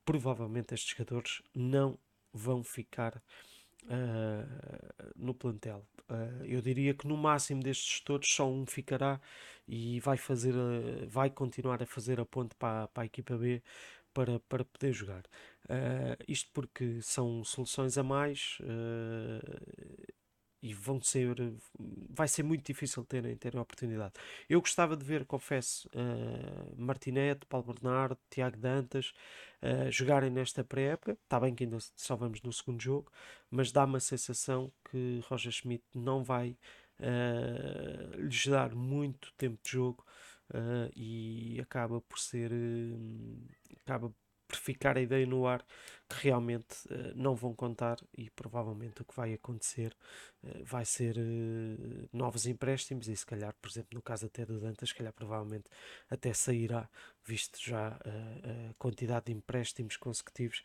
provavelmente 0.06 0.76
estes 0.76 0.92
jogadores 0.96 1.42
não 1.56 1.98
vão 2.32 2.64
ficar 2.64 3.20
uh, 3.86 5.14
no 5.16 5.34
plantel. 5.34 5.86
Uh, 6.10 6.44
eu 6.46 6.62
diria 6.62 6.94
que 6.94 7.08
no 7.08 7.16
máximo 7.18 7.62
destes 7.62 8.00
todos 8.02 8.30
só 8.32 8.50
um 8.50 8.66
ficará 8.66 9.20
e 9.68 10.00
vai 10.00 10.18
fazer, 10.18 10.56
a, 10.56 11.06
vai 11.08 11.30
continuar 11.30 11.82
a 11.84 11.86
fazer 11.86 12.20
a 12.20 12.26
ponte 12.26 12.56
para, 12.56 12.88
para 12.88 13.04
a 13.04 13.06
equipa 13.06 13.38
B 13.38 13.62
para, 14.14 14.40
para 14.42 14.66
poder 14.66 14.92
jogar. 14.92 15.24
Uh, 15.66 16.18
isto 16.28 16.50
porque 16.54 17.02
são 17.02 17.44
soluções 17.44 17.98
a 17.98 18.04
mais 18.04 18.58
uh, 18.62 20.19
e 20.62 20.74
vão 20.74 21.02
ser 21.02 21.54
vai 22.10 22.28
ser 22.28 22.44
muito 22.44 22.66
difícil 22.66 23.04
terem, 23.06 23.36
terem 23.38 23.60
oportunidade. 23.60 24.14
Eu 24.50 24.60
gostava 24.60 24.96
de 24.98 25.06
ver, 25.06 25.26
confesso, 25.26 25.90
uh, 25.90 26.76
Martinete, 26.82 27.46
Paulo 27.46 27.74
Bernardo, 27.74 28.18
Tiago 28.30 28.58
Dantas 28.58 29.14
uh, 29.62 29.92
jogarem 29.92 30.30
nesta 30.30 30.64
pré-época. 30.64 31.18
Está 31.24 31.40
bem 31.40 31.56
que 31.56 31.64
ainda 31.64 31.78
só 31.96 32.16
vamos 32.16 32.42
no 32.42 32.52
segundo 32.52 32.82
jogo, 32.82 33.12
mas 33.50 33.72
dá-me 33.72 33.98
a 33.98 34.00
sensação 34.00 34.72
que 34.92 35.22
Roger 35.30 35.52
Schmidt 35.52 35.84
não 35.94 36.24
vai 36.24 36.58
uh, 37.00 38.22
lhes 38.22 38.48
dar 38.48 38.76
muito 38.76 39.32
tempo 39.38 39.60
de 39.64 39.72
jogo 39.72 40.06
e 40.96 41.60
acaba 41.62 42.02
por 42.02 42.18
ser 42.18 42.52
acaba 43.86 44.12
ficar 44.74 44.98
a 44.98 45.02
ideia 45.02 45.26
no 45.26 45.48
ar 45.48 45.66
que 46.08 46.28
realmente 46.28 46.76
uh, 46.86 47.14
não 47.16 47.36
vão 47.36 47.56
contar 47.56 47.98
e 48.16 48.30
provavelmente 48.30 49.02
o 49.02 49.06
que 49.06 49.16
vai 49.16 49.34
acontecer 49.34 49.96
uh, 50.44 50.64
vai 50.64 50.86
ser 50.86 51.18
uh, 51.18 52.10
novos 52.14 52.46
empréstimos 52.46 53.08
e 53.08 53.16
se 53.16 53.26
calhar, 53.26 53.56
por 53.60 53.70
exemplo, 53.70 53.90
no 53.94 54.02
caso 54.02 54.28
até 54.28 54.46
do 54.46 54.60
Dantas, 54.60 54.90
se 54.90 54.96
calhar 54.96 55.12
provavelmente 55.12 55.66
até 56.08 56.32
sairá, 56.34 56.88
visto 57.26 57.60
já 57.60 57.90
a 57.90 58.74
quantidade 58.78 59.28
de 59.28 59.34
empréstimos 59.34 59.98
consecutivos, 59.98 60.64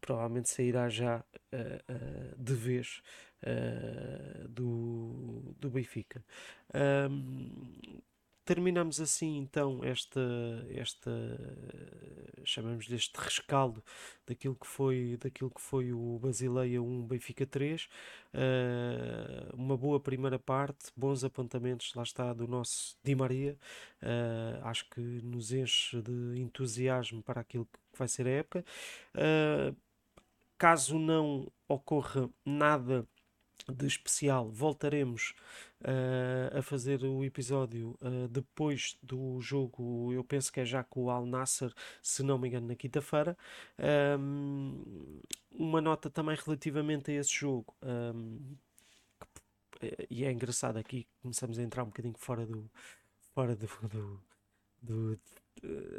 provavelmente 0.00 0.48
sairá 0.48 0.88
já 0.88 1.24
de 2.38 2.54
vez 2.54 3.02
do, 4.48 5.54
do 5.58 5.68
Benfica. 5.68 6.24
Um, 7.10 8.00
terminamos 8.46 9.00
assim 9.00 9.36
então 9.38 9.84
esta, 9.84 10.20
esta 10.70 11.10
chamamos 12.44 12.86
deste 12.86 13.18
rescaldo 13.18 13.82
daquilo 14.26 14.54
que 14.54 14.66
foi, 14.66 15.18
daquilo 15.20 15.50
que 15.50 15.60
foi 15.60 15.92
o 15.92 16.18
Basileia 16.22 16.80
1 16.80 17.06
Benfica 17.06 17.44
3 17.44 17.84
uh, 17.84 17.88
eh, 18.34 19.48
uma 19.52 19.76
boa 19.76 19.98
primeira 19.98 20.38
parte, 20.38 20.92
bons 20.96 21.24
apontamentos 21.24 21.92
lá 21.94 22.04
está 22.04 22.32
do 22.32 22.46
nosso 22.46 22.96
Di 23.02 23.14
Maria. 23.14 23.58
Uh, 24.02 24.64
acho 24.64 24.88
que 24.90 25.00
nos 25.00 25.52
enche 25.52 26.00
de 26.00 26.40
entusiasmo 26.40 27.22
para 27.22 27.40
aquilo 27.40 27.66
que 27.66 27.98
vai 27.98 28.08
ser 28.08 28.26
a 28.26 28.30
época. 28.30 28.64
Uh, 29.14 29.76
caso 30.56 30.98
não 30.98 31.50
ocorra 31.68 32.30
nada 32.44 33.06
de 33.68 33.86
especial. 33.86 34.48
Voltaremos 34.50 35.34
uh, 35.82 36.58
a 36.58 36.62
fazer 36.62 37.04
o 37.04 37.24
episódio 37.24 37.98
uh, 38.00 38.28
depois 38.28 38.96
do 39.02 39.40
jogo, 39.40 40.12
eu 40.12 40.22
penso 40.24 40.52
que 40.52 40.60
é 40.60 40.64
já 40.64 40.84
com 40.84 41.04
o 41.04 41.10
Al 41.10 41.26
Nasser, 41.26 41.72
se 42.02 42.22
não 42.22 42.38
me 42.38 42.48
engano, 42.48 42.68
na 42.68 42.74
quinta-feira. 42.74 43.36
Um, 44.18 45.20
uma 45.50 45.80
nota 45.80 46.10
também 46.10 46.36
relativamente 46.36 47.10
a 47.10 47.14
esse 47.14 47.32
jogo. 47.32 47.74
Um, 47.82 48.56
que, 49.80 50.06
e 50.10 50.24
é 50.24 50.32
engraçado 50.32 50.76
aqui, 50.76 51.06
começamos 51.22 51.58
a 51.58 51.62
entrar 51.62 51.82
um 51.82 51.86
bocadinho 51.86 52.14
fora 52.18 52.46
do. 52.46 52.70
Fora 53.34 53.54
do, 53.54 53.68
do, 53.90 54.22
do 54.80 55.20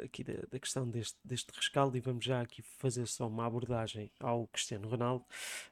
aqui 0.04 0.24
da, 0.24 0.34
da, 0.50 0.58
questão 0.58 0.88
deste, 0.88 1.16
deste 1.24 1.50
rescaldo 1.54 1.96
e 1.96 2.00
vamos 2.00 2.24
já 2.24 2.40
aqui 2.40 2.62
fazer 2.62 3.06
só 3.06 3.26
uma 3.26 3.46
abordagem 3.46 4.10
ao 4.20 4.46
Cristiano 4.48 4.88
Ronaldo. 4.88 5.24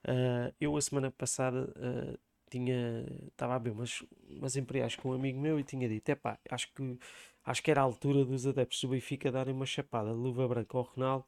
Uh, 0.05 0.55
eu 0.61 0.77
a 0.77 0.81
semana 0.81 1.11
passada 1.11 1.73
uh, 1.77 2.19
tinha 2.51 3.07
estava 3.29 3.55
a 3.55 3.59
ver 3.59 3.71
umas, 3.71 4.03
umas 4.29 4.55
com 4.97 5.11
um 5.11 5.13
amigo 5.15 5.41
meu 5.41 5.59
e 5.59 5.65
tinha 5.65 5.89
dito, 5.89 6.09
epá, 6.09 6.39
acho 6.51 6.73
que 6.73 6.99
acho 7.45 7.63
que 7.63 7.71
era 7.71 7.81
a 7.81 7.85
altura 7.85 8.25
dos 8.25 8.47
adeptos 8.47 8.81
do 8.81 8.89
Benfica 8.89 9.31
darem 9.31 9.55
uma 9.55 9.67
chapada 9.67 10.11
de 10.11 10.17
luva 10.17 10.49
branca 10.49 10.77
ao 10.77 10.83
Ronaldo 10.83 11.27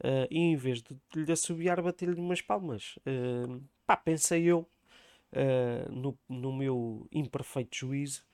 uh, 0.00 0.28
e 0.30 0.38
em 0.38 0.56
vez 0.56 0.82
de 0.82 0.96
lhe 1.14 1.32
assobiar 1.32 1.80
bater-lhe 1.82 2.20
umas 2.20 2.42
palmas. 2.42 2.98
pá, 3.86 3.96
pensei 3.96 4.44
eu 4.44 4.68
no, 5.90 6.16
no 6.28 6.52
meu 6.52 7.08
imperfeito 7.10 7.76
juízo, 7.76 8.24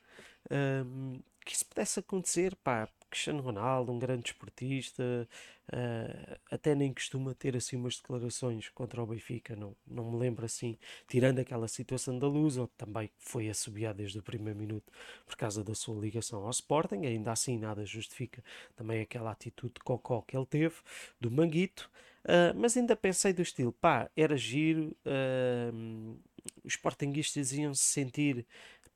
que 1.47 1.55
isso 1.55 1.65
pudesse 1.67 1.99
acontecer, 2.01 2.55
pá, 2.57 2.89
Cristiano 3.11 3.43
Ronaldo, 3.43 3.93
um 3.93 3.99
grande 3.99 4.27
esportista, 4.31 5.29
uh, 5.73 6.41
até 6.51 6.75
nem 6.75 6.95
costuma 6.95 7.35
ter 7.35 7.57
assim 7.57 7.77
umas 7.77 7.97
declarações 7.97 8.69
contra 8.71 9.03
o 9.03 9.07
Benfica, 9.07 9.57
não, 9.57 9.77
não 9.87 10.13
me 10.13 10.19
lembro 10.19 10.47
assim, 10.47 10.79
tirando 11.09 11.41
aquela 11.41 11.69
situação 11.69 12.19
da 12.19 12.27
luz, 12.27 12.57
onde 12.57 12.71
também 12.77 13.11
foi 13.19 13.49
assobiado 13.49 13.99
desde 13.99 14.19
o 14.19 14.23
primeiro 14.23 14.59
minuto 14.59 14.91
por 15.27 15.37
causa 15.37 15.65
da 15.65 15.75
sua 15.75 16.01
ligação 16.01 16.45
ao 16.45 16.51
Sporting, 16.51 17.05
ainda 17.05 17.33
assim 17.33 17.59
nada 17.59 17.85
justifica 17.85 18.43
também 18.77 19.03
aquela 19.03 19.33
atitude 19.33 19.75
de 19.75 19.81
cocó 19.81 20.23
que 20.23 20.37
ele 20.37 20.47
teve, 20.47 20.77
do 21.21 21.31
Manguito, 21.31 21.91
uh, 22.25 22.57
mas 22.57 22.77
ainda 22.77 22.95
pensei 22.97 23.33
do 23.33 23.43
estilo, 23.43 23.73
pá, 23.73 24.09
era 24.17 24.37
giro, 24.37 24.97
uh, 25.05 26.17
os 26.65 26.73
Sportinguistas 26.73 27.53
iam 27.53 27.75
se 27.75 27.85
sentir 27.85 28.47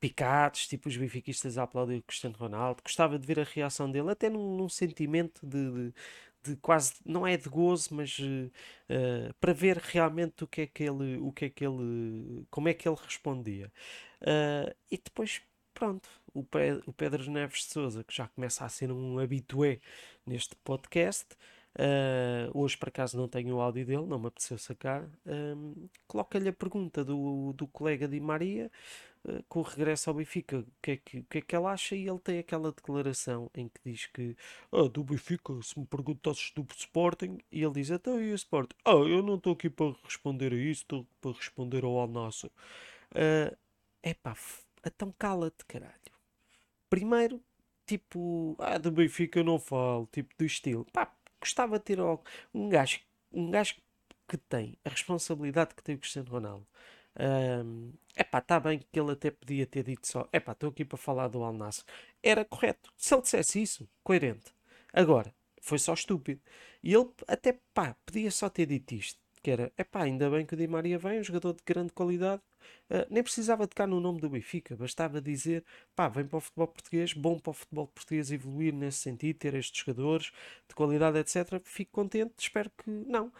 picados, 0.05 0.67
tipo 0.67 0.87
os 0.87 0.95
benfiquistas 0.95 1.57
a 1.57 1.63
aplaudir 1.63 1.97
o 1.97 2.03
Cristiano 2.03 2.35
Ronaldo. 2.37 2.83
Gostava 2.83 3.17
de 3.17 3.25
ver 3.25 3.39
a 3.39 3.43
reação 3.43 3.89
dele, 3.89 4.11
até 4.11 4.29
num, 4.29 4.55
num 4.55 4.69
sentimento 4.69 5.43
de, 5.43 5.71
de, 5.71 5.93
de, 6.43 6.55
quase, 6.57 6.93
não 7.03 7.25
é 7.25 7.35
de 7.35 7.49
gozo, 7.49 7.95
mas 7.95 8.19
uh, 8.19 9.33
para 9.39 9.51
ver 9.51 9.77
realmente 9.77 10.43
o 10.43 10.47
que 10.47 10.61
é 10.61 10.67
que 10.67 10.83
ele, 10.83 11.17
o 11.17 11.31
que 11.31 11.45
é 11.45 11.49
que 11.49 11.65
ele, 11.65 12.45
como 12.51 12.69
é 12.69 12.73
que 12.75 12.87
ele 12.87 12.97
respondia. 13.03 13.71
Uh, 14.21 14.71
e 14.91 14.97
depois, 15.03 15.41
pronto, 15.73 16.07
o, 16.35 16.45
o 16.85 16.93
Pedro 16.93 17.31
Neves 17.31 17.61
de 17.61 17.73
Souza, 17.73 18.03
que 18.03 18.13
já 18.15 18.27
começa 18.27 18.63
a 18.63 18.69
ser 18.69 18.91
um 18.91 19.17
habitué 19.17 19.79
neste 20.23 20.55
podcast. 20.57 21.25
Uh, 21.77 22.47
hoje, 22.53 22.77
por 22.77 22.89
acaso, 22.89 23.17
não 23.17 23.27
tenho 23.27 23.55
o 23.55 23.59
áudio 23.59 23.85
dele, 23.87 24.05
não 24.05 24.19
me 24.19 24.27
apeteceu 24.27 24.57
sacar. 24.59 25.09
Coloca-lhe 26.07 26.47
a 26.47 26.53
pergunta 26.53 27.03
do, 27.03 27.53
do 27.53 27.67
colega 27.67 28.07
Di 28.07 28.19
Maria 28.19 28.71
com 29.49 29.59
o 29.59 29.63
regresso 29.63 30.09
ao 30.09 30.15
Benfica, 30.15 30.59
o 30.59 30.65
que, 30.81 30.91
é 30.91 30.97
que, 30.97 31.23
que 31.23 31.37
é 31.39 31.41
que 31.41 31.55
ele 31.55 31.65
acha? 31.65 31.95
E 31.95 32.07
ele 32.07 32.19
tem 32.19 32.39
aquela 32.39 32.71
declaração 32.71 33.49
em 33.55 33.67
que 33.67 33.79
diz 33.83 34.05
que 34.07 34.35
ah, 34.71 34.87
do 34.87 35.03
Benfica, 35.03 35.53
se 35.63 35.79
me 35.79 35.85
perguntasses 35.85 36.51
do 36.51 36.65
Sporting, 36.75 37.39
e 37.51 37.63
ele 37.63 37.73
diz: 37.73 37.89
então 37.89 38.21
e 38.21 38.31
o 38.31 38.35
Sporting? 38.35 38.75
Ah, 38.85 38.91
eu 38.91 39.23
não 39.23 39.35
estou 39.35 39.53
aqui 39.53 39.69
para 39.69 39.95
responder 40.03 40.53
a 40.53 40.55
isso, 40.55 40.81
estou 40.83 41.07
para 41.21 41.31
responder 41.31 41.83
ao 41.83 41.97
Al 41.97 42.07
Nassr. 42.07 42.47
Uh, 42.47 43.55
epá, 44.03 44.35
então 44.85 45.13
cala-te, 45.17 45.65
caralho. 45.65 45.93
Primeiro, 46.89 47.41
tipo, 47.85 48.55
ah, 48.59 48.77
do 48.77 48.91
Benfica 48.91 49.39
eu 49.39 49.43
não 49.43 49.59
falo, 49.59 50.07
tipo, 50.11 50.33
do 50.37 50.45
estilo. 50.45 50.85
Pá, 50.93 51.11
gostava 51.39 51.79
de 51.79 51.85
ter 51.85 51.99
um 52.53 52.69
gajo, 52.69 52.99
um 53.31 53.49
gajo 53.49 53.75
que 54.27 54.37
tem 54.37 54.77
a 54.83 54.89
responsabilidade 54.89 55.75
que 55.75 55.83
tem 55.83 55.95
o 55.95 55.99
Cristiano 55.99 56.29
Ronaldo 56.29 56.67
é 57.15 57.63
epá, 58.15 58.39
está 58.39 58.59
bem 58.59 58.79
que 58.91 58.99
ele 58.99 59.11
até 59.11 59.31
podia 59.31 59.65
ter 59.65 59.83
dito 59.83 60.07
só, 60.07 60.27
epá, 60.31 60.53
estou 60.53 60.69
aqui 60.69 60.85
para 60.85 60.97
falar 60.97 61.27
do 61.27 61.43
Al 61.43 61.53
Nassr. 61.53 61.83
Era 62.23 62.45
correto. 62.45 62.91
Se 62.97 63.13
ele 63.13 63.21
dissesse 63.21 63.61
isso, 63.61 63.89
coerente. 64.03 64.53
Agora, 64.93 65.33
foi 65.61 65.79
só 65.79 65.93
estúpido. 65.93 66.41
E 66.83 66.93
ele 66.93 67.09
até, 67.27 67.59
pá, 67.73 67.95
podia 68.05 68.31
só 68.31 68.49
ter 68.49 68.67
dito 68.67 68.93
isto. 68.93 69.19
Que 69.41 69.51
era, 69.51 69.71
epá, 69.77 70.03
ainda 70.03 70.29
bem 70.29 70.45
que 70.45 70.53
o 70.55 70.57
Di 70.57 70.67
Maria 70.67 70.97
vem, 70.97 71.19
um 71.19 71.23
jogador 71.23 71.53
de 71.53 71.61
grande 71.65 71.93
qualidade. 71.93 72.41
Uh, 72.89 73.05
nem 73.11 73.21
precisava 73.21 73.67
tocar 73.67 73.87
no 73.87 73.99
nome 73.99 74.19
do 74.19 74.29
Benfica, 74.29 74.75
bastava 74.75 75.21
dizer, 75.21 75.63
pá, 75.95 76.07
vem 76.07 76.25
para 76.25 76.37
o 76.37 76.41
futebol 76.41 76.67
português, 76.67 77.13
bom 77.13 77.37
para 77.37 77.51
o 77.51 77.53
futebol 77.53 77.87
português 77.87 78.31
evoluir 78.31 78.73
nesse 78.73 78.99
sentido, 78.99 79.37
ter 79.37 79.53
estes 79.53 79.83
jogadores 79.83 80.31
de 80.67 80.73
qualidade, 80.75 81.19
etc. 81.19 81.61
Fico 81.63 81.91
contente, 81.91 82.33
espero 82.39 82.71
que 82.71 82.89
não. 82.89 83.31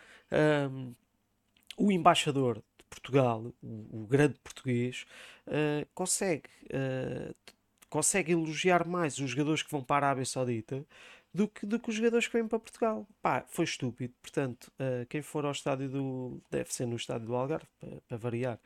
o 1.78 1.92
embaixador 1.92 2.62
Portugal, 3.06 3.54
o, 3.62 4.04
o 4.04 4.08
grande 4.08 4.40
português, 4.40 5.06
uh, 5.48 5.86
consegue, 5.94 6.50
uh, 6.66 7.36
consegue 7.88 8.32
elogiar 8.32 8.88
mais 8.88 9.20
os 9.20 9.30
jogadores 9.30 9.62
que 9.62 9.72
vão 9.72 9.84
para 9.84 10.08
a 10.08 10.10
Arábia 10.10 10.26
Saudita 10.26 10.86
do 11.32 11.48
que, 11.48 11.66
do 11.66 11.80
que 11.80 11.90
os 11.90 11.96
jogadores 11.96 12.28
que 12.28 12.34
vêm 12.34 12.48
para 12.48 12.60
Portugal. 12.60 13.06
Pá, 13.22 13.46
foi 13.48 13.66
estúpido. 13.66 14.14
Portanto, 14.22 14.72
uh, 14.80 15.06
quem 15.08 15.22
for 15.22 15.46
ao 15.46 15.52
estádio 15.52 15.90
do. 15.90 16.42
deve 16.50 16.74
ser 16.74 16.88
no 16.88 16.96
estádio 16.96 17.28
do 17.28 17.36
Algarve, 17.36 17.68
para, 17.80 18.02
para 18.08 18.18
variar. 18.18 18.60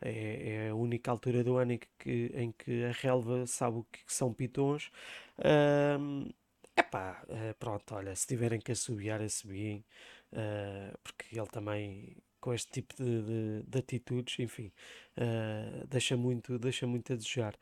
É, 0.00 0.66
é, 0.66 0.68
a 0.70 0.74
única 0.74 1.10
altura 1.10 1.42
do 1.42 1.56
ano 1.56 1.72
em 1.72 1.80
que, 1.98 2.32
em 2.34 2.52
que 2.52 2.84
a 2.84 2.92
relva 2.92 3.46
sabe 3.46 3.78
o 3.78 3.84
que 3.84 4.00
são 4.06 4.32
pitons. 4.34 4.90
Uh, 5.38 6.30
epá, 6.76 7.22
uh, 7.28 7.54
pronto, 7.58 7.94
olha, 7.94 8.14
se 8.14 8.26
tiverem 8.26 8.60
que 8.60 8.72
assobiar, 8.72 9.22
assobiem, 9.22 9.84
uh, 10.32 10.98
porque 11.02 11.38
ele 11.38 11.46
também 11.46 12.16
com 12.46 12.54
este 12.54 12.70
tipo 12.70 12.94
de, 12.94 13.22
de, 13.22 13.62
de 13.66 13.78
atitudes, 13.80 14.38
enfim, 14.38 14.70
uh, 15.16 15.84
deixa, 15.88 16.16
muito, 16.16 16.56
deixa 16.60 16.86
muito 16.86 17.12
a 17.12 17.16
desejar. 17.16 17.56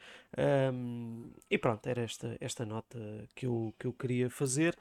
Um, 0.75 1.33
e 1.51 1.57
pronto, 1.57 1.87
era 1.87 2.03
esta, 2.03 2.37
esta 2.39 2.67
nota 2.67 2.99
que 3.35 3.47
eu, 3.47 3.75
que 3.79 3.87
eu 3.87 3.95
queria 3.95 4.29
fazer. 4.29 4.77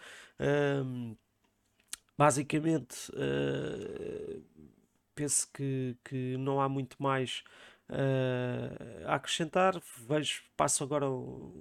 Um, 0.86 1.16
basicamente, 2.18 3.10
uh, 3.14 4.44
penso 5.16 5.50
que, 5.54 5.96
que 6.04 6.36
não 6.36 6.60
há 6.60 6.68
muito 6.68 7.02
mais. 7.02 7.42
Uh, 7.90 9.08
a 9.08 9.16
acrescentar, 9.16 9.82
vejo, 10.08 10.44
passo 10.58 10.84
agora 10.84 11.06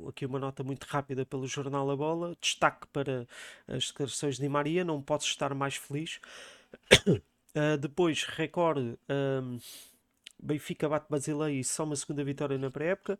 aqui 0.09 0.27
uma 0.27 0.39
nota 0.41 0.65
muito 0.65 0.85
rápida 0.85 1.25
pelo 1.25 1.47
jornal 1.47 1.89
A 1.91 1.97
Bola, 1.97 2.37
destaque 2.41 2.89
para 2.89 3.25
as 3.69 3.89
declarações 3.89 4.37
de 4.37 4.49
Maria, 4.49 4.85
não 4.85 5.01
posso 5.01 5.27
estar 5.27 5.55
mais 5.55 5.77
feliz. 5.77 6.21
Uh, 7.55 7.77
depois, 7.77 8.25
recorde 8.25 8.99
Benfica 10.43 10.89
bate 10.89 11.07
Basileia 11.09 11.61
e 11.61 11.63
só 11.63 11.85
uma 11.85 11.95
segunda 11.95 12.25
vitória 12.25 12.59
na 12.59 12.71
pré-época. 12.71 13.19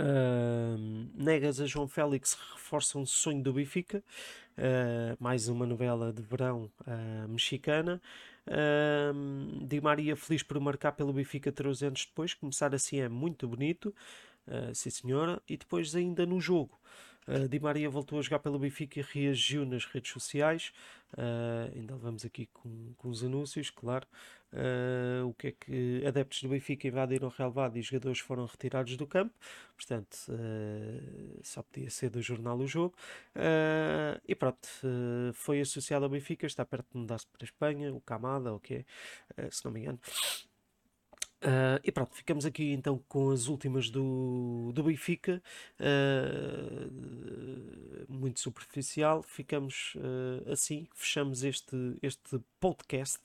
Uh, 0.00 1.08
negas 1.14 1.60
a 1.60 1.66
João 1.66 1.86
Félix 1.86 2.36
reforça 2.54 2.98
um 2.98 3.06
sonho 3.06 3.42
do 3.42 3.52
Benfica. 3.52 4.02
Uh, 4.56 5.16
mais 5.20 5.46
uma 5.46 5.66
novela 5.66 6.12
de 6.12 6.22
verão 6.22 6.70
uh, 6.80 7.28
mexicana. 7.28 8.00
Di 9.66 9.80
Maria 9.80 10.16
feliz 10.16 10.42
por 10.42 10.58
marcar 10.60 10.92
pelo 10.92 11.12
Benfica 11.12 11.52
13 11.52 11.86
anos 11.86 12.06
depois. 12.06 12.34
Começar 12.34 12.74
assim 12.74 13.00
é 13.00 13.08
muito 13.08 13.46
bonito. 13.46 13.94
Sim, 14.74 14.90
senhora. 14.90 15.40
E 15.48 15.56
depois, 15.56 15.94
ainda 15.94 16.26
no 16.26 16.38
jogo, 16.38 16.78
Uh, 17.26 17.48
Di 17.48 17.58
Maria 17.58 17.88
voltou 17.88 18.18
a 18.18 18.22
jogar 18.22 18.38
pelo 18.38 18.58
Benfica 18.58 19.00
e 19.00 19.02
reagiu 19.02 19.64
nas 19.64 19.84
redes 19.84 20.12
sociais. 20.12 20.72
Uh, 21.12 21.74
ainda 21.74 21.94
levamos 21.94 22.24
aqui 22.24 22.46
com, 22.52 22.92
com 22.96 23.08
os 23.08 23.24
anúncios, 23.24 23.70
claro. 23.70 24.06
Uh, 24.52 25.26
o 25.26 25.34
que 25.34 25.48
é 25.48 25.52
que 25.52 26.06
adeptos 26.06 26.42
do 26.42 26.48
Benfica 26.48 26.86
invadiram 26.86 27.28
o 27.28 27.30
relevado 27.30 27.76
e 27.76 27.82
jogadores 27.82 28.20
foram 28.20 28.46
retirados 28.46 28.96
do 28.96 29.06
campo. 29.06 29.34
Portanto, 29.76 30.16
só 31.42 31.62
podia 31.62 31.90
ser 31.90 32.10
do 32.10 32.22
jornal 32.22 32.56
o 32.58 32.66
jogo. 32.66 32.94
e 34.26 34.34
pronto, 34.34 34.68
foi 35.34 35.60
associado 35.60 36.04
ao 36.04 36.10
Benfica. 36.10 36.46
Está 36.46 36.64
perto 36.64 36.86
de 36.92 36.98
mudar-se 36.98 37.26
para 37.26 37.42
a 37.42 37.44
Espanha. 37.44 37.92
O 37.92 38.00
Camada, 38.00 38.52
o 38.52 38.60
que 38.60 38.86
é, 39.36 39.50
se 39.50 39.64
não 39.64 39.72
me 39.72 39.80
engano. 39.80 39.98
Uh, 41.44 41.76
e 41.84 41.92
pronto, 41.92 42.14
ficamos 42.14 42.46
aqui 42.46 42.72
então 42.72 42.98
com 43.06 43.30
as 43.30 43.48
últimas 43.48 43.90
do, 43.90 44.72
do 44.72 44.82
Benfica, 44.82 45.42
uh, 45.78 46.90
muito 48.08 48.40
superficial. 48.40 49.22
Ficamos 49.22 49.94
uh, 49.96 50.50
assim, 50.50 50.88
fechamos 50.94 51.44
este, 51.44 51.76
este 52.00 52.40
podcast. 52.58 53.20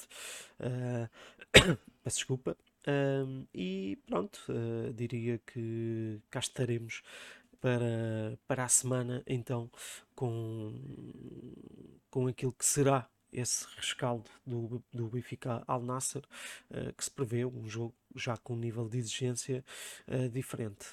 peço 2.03 2.17
desculpa. 2.17 2.57
e 3.53 3.97
pronto, 4.05 4.41
diria 4.93 5.39
que 5.45 6.19
cá 6.29 6.39
estaremos 6.39 7.01
para, 7.61 8.37
para 8.47 8.65
a 8.65 8.67
semana 8.67 9.23
então 9.27 9.71
com, 10.15 10.73
com 12.09 12.27
aquilo 12.27 12.51
que 12.51 12.65
será 12.65 13.07
esse 13.31 13.65
rescaldo 13.75 14.29
do, 14.45 14.83
do 14.93 15.07
Benfica 15.07 15.63
Al 15.67 15.81
Nasser, 15.81 16.23
uh, 16.71 16.93
que 16.93 17.03
se 17.03 17.11
prevê 17.11 17.45
um 17.45 17.67
jogo 17.67 17.93
já 18.15 18.37
com 18.37 18.53
um 18.53 18.57
nível 18.57 18.87
de 18.87 18.97
exigência 18.97 19.63
uh, 20.07 20.29
diferente. 20.29 20.87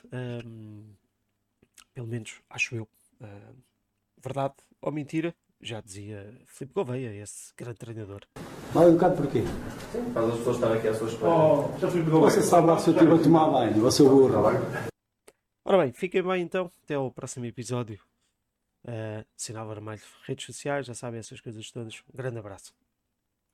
Um, 0.44 0.85
pelo 1.94 2.07
menos 2.07 2.40
acho 2.51 2.77
eu. 2.77 2.88
Uh, 3.20 3.57
verdade 4.22 4.55
ou 4.81 4.92
mentira? 4.92 5.35
Já 5.61 5.81
dizia 5.81 6.38
Filipe 6.44 6.75
Gouveia, 6.75 7.14
esse 7.22 7.55
grande 7.57 7.79
treinador. 7.79 8.20
Mal 8.75 8.88
educado 8.88 9.16
porquê? 9.16 9.42
Sim, 9.90 10.12
faz 10.12 10.29
as 10.29 10.37
pessoas 10.38 10.57
estarem 10.57 10.79
aqui 10.79 10.88
à 10.88 10.94
sua 10.94 11.09
espera. 11.09 11.31
Oh, 11.31 12.20
você 12.20 12.42
sabe 12.42 12.66
lá 12.66 12.79
se 12.79 12.90
eu 12.90 12.94
estive 12.94 13.14
a 13.14 13.22
tomar 13.22 13.51
banho, 13.51 13.81
você 13.81 14.03
burro. 14.03 14.35
Ora 15.64 15.79
bem, 15.83 15.92
fiquem 15.92 16.22
bem 16.22 16.42
então. 16.42 16.70
Até 16.85 16.94
ao 16.94 17.11
próximo 17.11 17.46
episódio. 17.46 17.99
Uh, 18.87 19.25
sinal 19.37 19.66
vermelho, 19.66 20.01
redes 20.25 20.46
sociais, 20.46 20.87
já 20.87 20.94
sabem 20.94 21.18
essas 21.18 21.40
coisas 21.40 21.70
todas. 21.72 22.03
Um 22.12 22.16
grande 22.16 22.38
abraço. 22.38 22.72